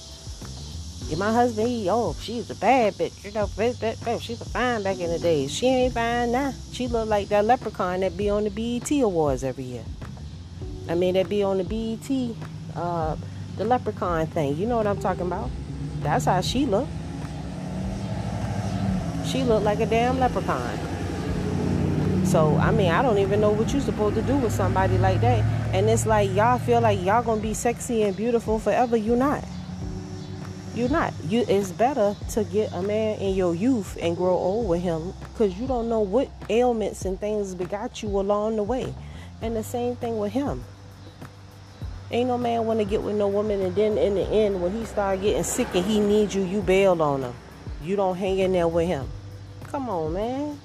Yeah, 1.08 1.16
my 1.16 1.32
husband, 1.32 1.68
he, 1.68 1.88
oh, 1.90 2.14
she's 2.20 2.50
a 2.50 2.54
bad 2.54 2.94
bitch. 2.94 3.24
You 3.24 3.32
know, 3.32 3.46
bitch, 3.46 3.74
bitch, 3.76 3.96
bitch, 3.96 4.22
she 4.22 4.34
was 4.34 4.48
fine 4.48 4.82
back 4.82 4.98
in 5.00 5.10
the 5.10 5.18
days. 5.18 5.52
She 5.52 5.66
ain't 5.66 5.94
fine 5.94 6.32
now. 6.32 6.54
She 6.72 6.88
look 6.88 7.08
like 7.08 7.28
that 7.28 7.44
leprechaun 7.44 8.00
that 8.00 8.16
be 8.16 8.30
on 8.30 8.44
the 8.44 8.50
BET 8.50 8.90
Awards 9.02 9.44
every 9.44 9.64
year. 9.64 9.84
I 10.88 10.94
mean, 10.94 11.14
that 11.14 11.28
be 11.28 11.42
on 11.42 11.58
the 11.58 11.64
BET, 11.64 12.36
uh, 12.74 13.16
the 13.56 13.64
leprechaun 13.64 14.26
thing. 14.28 14.56
You 14.56 14.66
know 14.66 14.78
what 14.78 14.86
I'm 14.86 15.00
talking 15.00 15.26
about? 15.26 15.50
That's 16.00 16.24
how 16.24 16.40
she 16.40 16.64
look. 16.64 16.88
She 19.26 19.42
look 19.42 19.62
like 19.62 19.80
a 19.80 19.86
damn 19.86 20.18
leprechaun. 20.18 20.87
So 22.28 22.58
I 22.58 22.72
mean, 22.72 22.90
I 22.90 23.00
don't 23.00 23.16
even 23.16 23.40
know 23.40 23.52
what 23.52 23.72
you're 23.72 23.80
supposed 23.80 24.14
to 24.16 24.22
do 24.22 24.36
with 24.36 24.52
somebody 24.52 24.98
like 24.98 25.22
that. 25.22 25.42
And 25.74 25.88
it's 25.88 26.04
like 26.04 26.30
y'all 26.34 26.58
feel 26.58 26.82
like 26.82 27.02
y'all 27.02 27.22
gonna 27.22 27.40
be 27.40 27.54
sexy 27.54 28.02
and 28.02 28.14
beautiful 28.14 28.58
forever. 28.58 28.98
You're 28.98 29.16
not. 29.16 29.42
You're 30.74 30.90
not. 30.90 31.14
You. 31.24 31.46
It's 31.48 31.72
better 31.72 32.14
to 32.32 32.44
get 32.44 32.70
a 32.74 32.82
man 32.82 33.18
in 33.18 33.34
your 33.34 33.54
youth 33.54 33.96
and 34.02 34.14
grow 34.14 34.34
old 34.34 34.68
with 34.68 34.82
him, 34.82 35.14
cause 35.36 35.58
you 35.58 35.66
don't 35.66 35.88
know 35.88 36.00
what 36.00 36.28
ailments 36.50 37.06
and 37.06 37.18
things 37.18 37.54
begot 37.54 38.02
you 38.02 38.08
along 38.08 38.56
the 38.56 38.62
way. 38.62 38.94
And 39.40 39.56
the 39.56 39.64
same 39.64 39.96
thing 39.96 40.18
with 40.18 40.32
him. 40.32 40.64
Ain't 42.10 42.28
no 42.28 42.36
man 42.36 42.66
want 42.66 42.78
to 42.80 42.84
get 42.84 43.02
with 43.02 43.16
no 43.16 43.28
woman, 43.28 43.62
and 43.62 43.74
then 43.74 43.96
in 43.96 44.16
the 44.16 44.26
end, 44.28 44.62
when 44.62 44.72
he 44.72 44.84
start 44.84 45.22
getting 45.22 45.44
sick 45.44 45.68
and 45.74 45.84
he 45.84 45.98
needs 45.98 46.34
you, 46.34 46.42
you 46.42 46.60
bail 46.60 47.00
on 47.02 47.22
him. 47.22 47.34
You 47.82 47.96
don't 47.96 48.16
hang 48.16 48.38
in 48.38 48.52
there 48.52 48.68
with 48.68 48.86
him. 48.86 49.08
Come 49.64 49.88
on, 49.88 50.12
man. 50.12 50.58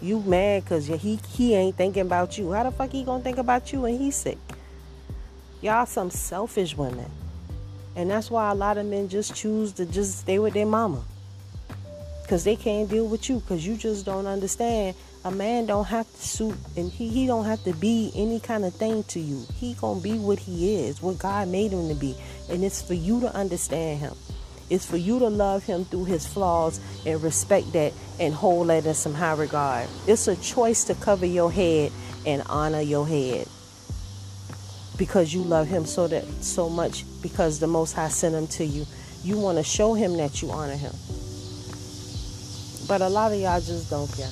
You 0.00 0.20
mad 0.20 0.64
because 0.64 0.86
he, 0.86 1.18
he 1.28 1.54
ain't 1.54 1.76
thinking 1.76 2.02
about 2.02 2.36
you. 2.36 2.52
How 2.52 2.64
the 2.64 2.70
fuck 2.70 2.90
he 2.90 3.02
gonna 3.04 3.24
think 3.24 3.38
about 3.38 3.72
you 3.72 3.82
when 3.82 3.98
he's 3.98 4.16
sick? 4.16 4.38
Y'all 5.62 5.86
some 5.86 6.10
selfish 6.10 6.76
women. 6.76 7.10
And 7.96 8.10
that's 8.10 8.30
why 8.30 8.50
a 8.50 8.54
lot 8.54 8.76
of 8.76 8.84
men 8.86 9.08
just 9.08 9.34
choose 9.34 9.72
to 9.72 9.86
just 9.86 10.18
stay 10.18 10.38
with 10.38 10.52
their 10.52 10.66
mama. 10.66 11.02
Because 12.22 12.44
they 12.44 12.56
can't 12.56 12.90
deal 12.90 13.06
with 13.06 13.28
you. 13.30 13.36
Because 13.40 13.66
you 13.66 13.76
just 13.76 14.04
don't 14.04 14.26
understand. 14.26 14.94
A 15.24 15.30
man 15.30 15.66
don't 15.66 15.86
have 15.86 16.06
to 16.12 16.22
suit 16.22 16.54
and 16.76 16.92
he, 16.92 17.08
he 17.08 17.26
don't 17.26 17.46
have 17.46 17.64
to 17.64 17.72
be 17.72 18.12
any 18.14 18.38
kind 18.38 18.64
of 18.64 18.74
thing 18.74 19.02
to 19.04 19.18
you. 19.18 19.44
He 19.54 19.74
gonna 19.74 20.00
be 20.00 20.18
what 20.18 20.38
he 20.38 20.76
is, 20.76 21.02
what 21.02 21.18
God 21.18 21.48
made 21.48 21.72
him 21.72 21.88
to 21.88 21.94
be. 21.94 22.14
And 22.48 22.62
it's 22.62 22.80
for 22.80 22.94
you 22.94 23.18
to 23.20 23.34
understand 23.34 24.00
him. 24.00 24.14
It's 24.68 24.84
for 24.84 24.96
you 24.96 25.18
to 25.20 25.28
love 25.28 25.64
him 25.64 25.84
through 25.84 26.06
his 26.06 26.26
flaws 26.26 26.80
and 27.04 27.22
respect 27.22 27.72
that 27.72 27.92
and 28.18 28.34
hold 28.34 28.68
that 28.68 28.86
in 28.86 28.94
some 28.94 29.14
high 29.14 29.34
regard. 29.34 29.88
It's 30.06 30.26
a 30.28 30.36
choice 30.36 30.84
to 30.84 30.94
cover 30.94 31.26
your 31.26 31.52
head 31.52 31.92
and 32.26 32.42
honor 32.46 32.80
your 32.80 33.06
head 33.06 33.46
because 34.98 35.32
you 35.32 35.42
love 35.42 35.68
him 35.68 35.84
so 35.84 36.08
that 36.08 36.24
so 36.42 36.68
much 36.68 37.04
because 37.22 37.60
the 37.60 37.66
most 37.66 37.92
high 37.92 38.08
sent 38.08 38.34
him 38.34 38.46
to 38.48 38.64
you. 38.64 38.86
You 39.22 39.38
want 39.38 39.58
to 39.58 39.64
show 39.64 39.94
him 39.94 40.16
that 40.16 40.42
you 40.42 40.50
honor 40.50 40.76
him. 40.76 40.92
But 42.88 43.00
a 43.00 43.08
lot 43.08 43.32
of 43.32 43.40
y'all 43.40 43.60
just 43.60 43.90
don't 43.90 44.10
care. 44.12 44.30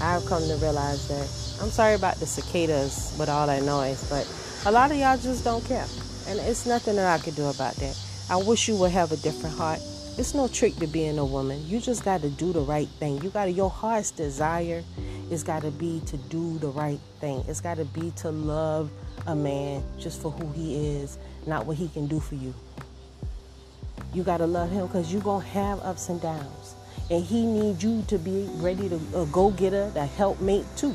I've 0.00 0.26
come 0.26 0.42
to 0.48 0.56
realize 0.56 1.06
that. 1.08 1.62
I'm 1.62 1.70
sorry 1.70 1.94
about 1.94 2.16
the 2.16 2.26
cicadas 2.26 3.16
with 3.18 3.28
all 3.28 3.46
that 3.46 3.62
noise, 3.62 4.08
but 4.10 4.28
a 4.66 4.72
lot 4.72 4.90
of 4.90 4.96
y'all 4.96 5.16
just 5.16 5.44
don't 5.44 5.64
care. 5.64 5.86
And 6.26 6.40
it's 6.40 6.66
nothing 6.66 6.96
that 6.96 7.20
I 7.20 7.22
could 7.22 7.36
do 7.36 7.46
about 7.46 7.76
that. 7.76 8.03
I 8.30 8.36
wish 8.36 8.68
you 8.68 8.76
would 8.76 8.90
have 8.90 9.12
a 9.12 9.16
different 9.16 9.56
heart. 9.56 9.80
It's 10.16 10.34
no 10.34 10.48
trick 10.48 10.76
to 10.76 10.86
being 10.86 11.18
a 11.18 11.24
woman. 11.24 11.66
You 11.66 11.80
just 11.80 12.04
got 12.04 12.22
to 12.22 12.30
do 12.30 12.52
the 12.52 12.60
right 12.60 12.88
thing. 12.98 13.22
You 13.22 13.30
got 13.30 13.46
to, 13.46 13.50
your 13.50 13.70
heart's 13.70 14.10
desire 14.10 14.82
it's 15.30 15.42
got 15.42 15.62
to 15.62 15.70
be 15.70 16.00
to 16.06 16.16
do 16.16 16.58
the 16.58 16.68
right 16.68 17.00
thing. 17.20 17.44
It's 17.48 17.60
got 17.60 17.78
to 17.78 17.84
be 17.86 18.12
to 18.16 18.30
love 18.30 18.90
a 19.26 19.34
man 19.34 19.82
just 19.98 20.20
for 20.20 20.30
who 20.30 20.52
he 20.52 20.96
is, 20.96 21.18
not 21.46 21.66
what 21.66 21.76
he 21.76 21.88
can 21.88 22.06
do 22.06 22.20
for 22.20 22.34
you. 22.34 22.54
You 24.12 24.22
got 24.22 24.38
to 24.38 24.46
love 24.46 24.70
him 24.70 24.86
because 24.86 25.12
you're 25.12 25.22
going 25.22 25.42
to 25.42 25.48
have 25.48 25.80
ups 25.80 26.08
and 26.08 26.20
downs. 26.20 26.74
And 27.10 27.24
he 27.24 27.44
needs 27.44 27.82
you 27.82 28.04
to 28.08 28.18
be 28.18 28.48
ready 28.54 28.88
to 28.88 29.00
uh, 29.14 29.24
go 29.26 29.50
getter, 29.50 29.90
the 29.90 30.04
helpmate 30.04 30.66
too. 30.76 30.94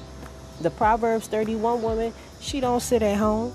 The 0.61 0.69
Proverbs 0.71 1.27
31 1.27 1.81
woman, 1.81 2.13
she 2.39 2.59
don't 2.59 2.81
sit 2.81 3.01
at 3.01 3.17
home. 3.17 3.51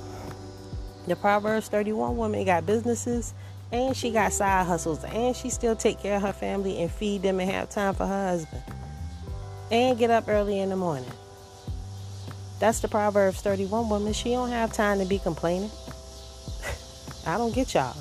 The 1.07 1.17
Proverbs 1.17 1.69
31 1.69 2.17
woman 2.17 2.45
got 2.45 2.67
businesses 2.67 3.35
and 3.75 3.97
she 3.97 4.13
got 4.13 4.33
side 4.33 4.67
hustles 4.67 5.03
and 5.03 5.35
she 5.35 5.51
still 5.51 5.75
take 5.75 5.99
care 5.99 6.17
of 6.17 6.23
her 6.23 6.33
family 6.33 6.81
and 6.81 6.91
feed 6.91 7.23
them 7.23 7.41
and 7.41 7.51
have 7.51 7.69
time 7.69 7.93
for 7.93 8.07
her 8.07 8.29
husband 8.29 8.63
and 9.73 9.99
get 9.99 10.11
up 10.11 10.29
early 10.29 10.61
in 10.61 10.69
the 10.69 10.77
morning. 10.77 11.11
That's 12.61 12.79
the 12.79 12.87
Proverbs 12.87 13.41
31 13.41 13.89
woman. 13.89 14.13
She 14.13 14.31
don't 14.31 14.51
have 14.51 14.73
time 14.73 15.01
to 15.01 15.05
be 15.05 15.19
complaining. 15.19 15.71
I 17.27 17.37
don't 17.37 17.53
get 17.53 17.75
y'all. 17.75 17.97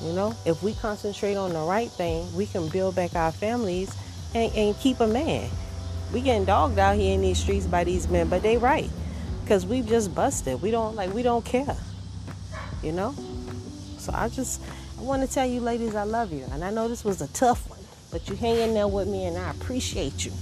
You 0.00 0.12
know, 0.12 0.36
if 0.46 0.62
we 0.62 0.74
concentrate 0.74 1.34
on 1.34 1.52
the 1.52 1.60
right 1.60 1.90
thing, 1.90 2.32
we 2.36 2.46
can 2.46 2.68
build 2.68 2.94
back 2.94 3.16
our 3.16 3.32
families 3.32 3.92
and, 4.34 4.52
and 4.54 4.78
keep 4.78 5.00
a 5.00 5.06
man. 5.06 5.50
We 6.12 6.20
getting 6.20 6.44
dogged 6.44 6.78
out 6.78 6.96
here 6.96 7.14
in 7.14 7.22
these 7.22 7.38
streets 7.38 7.66
by 7.66 7.82
these 7.82 8.08
men, 8.08 8.28
but 8.28 8.42
they 8.42 8.56
right. 8.56 8.90
Cause 9.48 9.66
we've 9.66 9.86
just 9.86 10.14
busted. 10.14 10.62
We 10.62 10.70
don't 10.70 10.94
like 10.94 11.12
we 11.12 11.22
don't 11.24 11.44
care. 11.44 11.76
You 12.82 12.92
know? 12.92 13.14
So 14.04 14.12
I 14.14 14.28
just 14.28 14.60
I 14.98 15.02
want 15.02 15.26
to 15.26 15.32
tell 15.32 15.46
you 15.46 15.60
ladies 15.60 15.94
I 15.94 16.02
love 16.02 16.30
you. 16.30 16.44
And 16.52 16.62
I 16.62 16.70
know 16.70 16.88
this 16.88 17.04
was 17.04 17.22
a 17.22 17.28
tough 17.28 17.68
one. 17.70 17.78
But 18.12 18.28
you 18.28 18.36
hang 18.36 18.58
in 18.58 18.74
there 18.74 18.86
with 18.86 19.08
me 19.08 19.24
and 19.24 19.36
I 19.38 19.50
appreciate 19.50 20.24
you. 20.26 20.32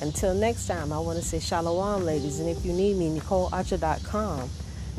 Until 0.00 0.32
next 0.32 0.66
time, 0.66 0.92
I 0.92 0.98
want 0.98 1.18
to 1.18 1.24
say 1.24 1.40
shalom, 1.40 2.04
ladies. 2.04 2.40
And 2.40 2.48
if 2.48 2.64
you 2.64 2.72
need 2.72 2.96
me, 2.96 3.18
NicoleArcher.com. 3.18 4.48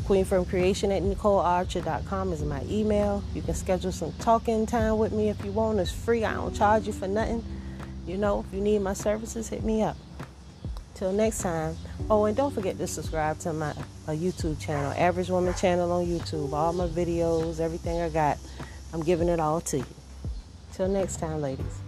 Queen 0.04 0.24
from 0.24 0.44
Creation 0.44 0.92
at 0.92 1.02
NicoleArcher.com 1.02 2.32
is 2.32 2.42
my 2.42 2.62
email. 2.68 3.24
You 3.34 3.42
can 3.42 3.54
schedule 3.54 3.92
some 3.92 4.12
talking 4.20 4.66
time 4.66 4.98
with 4.98 5.12
me 5.12 5.30
if 5.30 5.44
you 5.44 5.50
want. 5.50 5.80
It's 5.80 5.90
free. 5.90 6.24
I 6.24 6.34
don't 6.34 6.54
charge 6.54 6.86
you 6.86 6.92
for 6.92 7.08
nothing. 7.08 7.44
You 8.06 8.18
know, 8.18 8.44
if 8.46 8.54
you 8.54 8.60
need 8.60 8.80
my 8.82 8.92
services, 8.92 9.48
hit 9.48 9.64
me 9.64 9.82
up. 9.82 9.96
Till 10.96 11.12
next 11.12 11.42
time. 11.42 11.76
Oh, 12.08 12.24
and 12.24 12.34
don't 12.34 12.54
forget 12.54 12.78
to 12.78 12.86
subscribe 12.86 13.38
to 13.40 13.52
my 13.52 13.72
uh, 13.72 14.12
YouTube 14.12 14.58
channel, 14.58 14.94
Average 14.96 15.28
Woman 15.28 15.52
channel 15.52 15.92
on 15.92 16.06
YouTube. 16.06 16.54
All 16.54 16.72
my 16.72 16.86
videos, 16.86 17.60
everything 17.60 18.00
I 18.00 18.08
got, 18.08 18.38
I'm 18.94 19.02
giving 19.02 19.28
it 19.28 19.38
all 19.38 19.60
to 19.60 19.76
you. 19.76 19.86
Till 20.72 20.88
next 20.88 21.18
time, 21.18 21.42
ladies. 21.42 21.85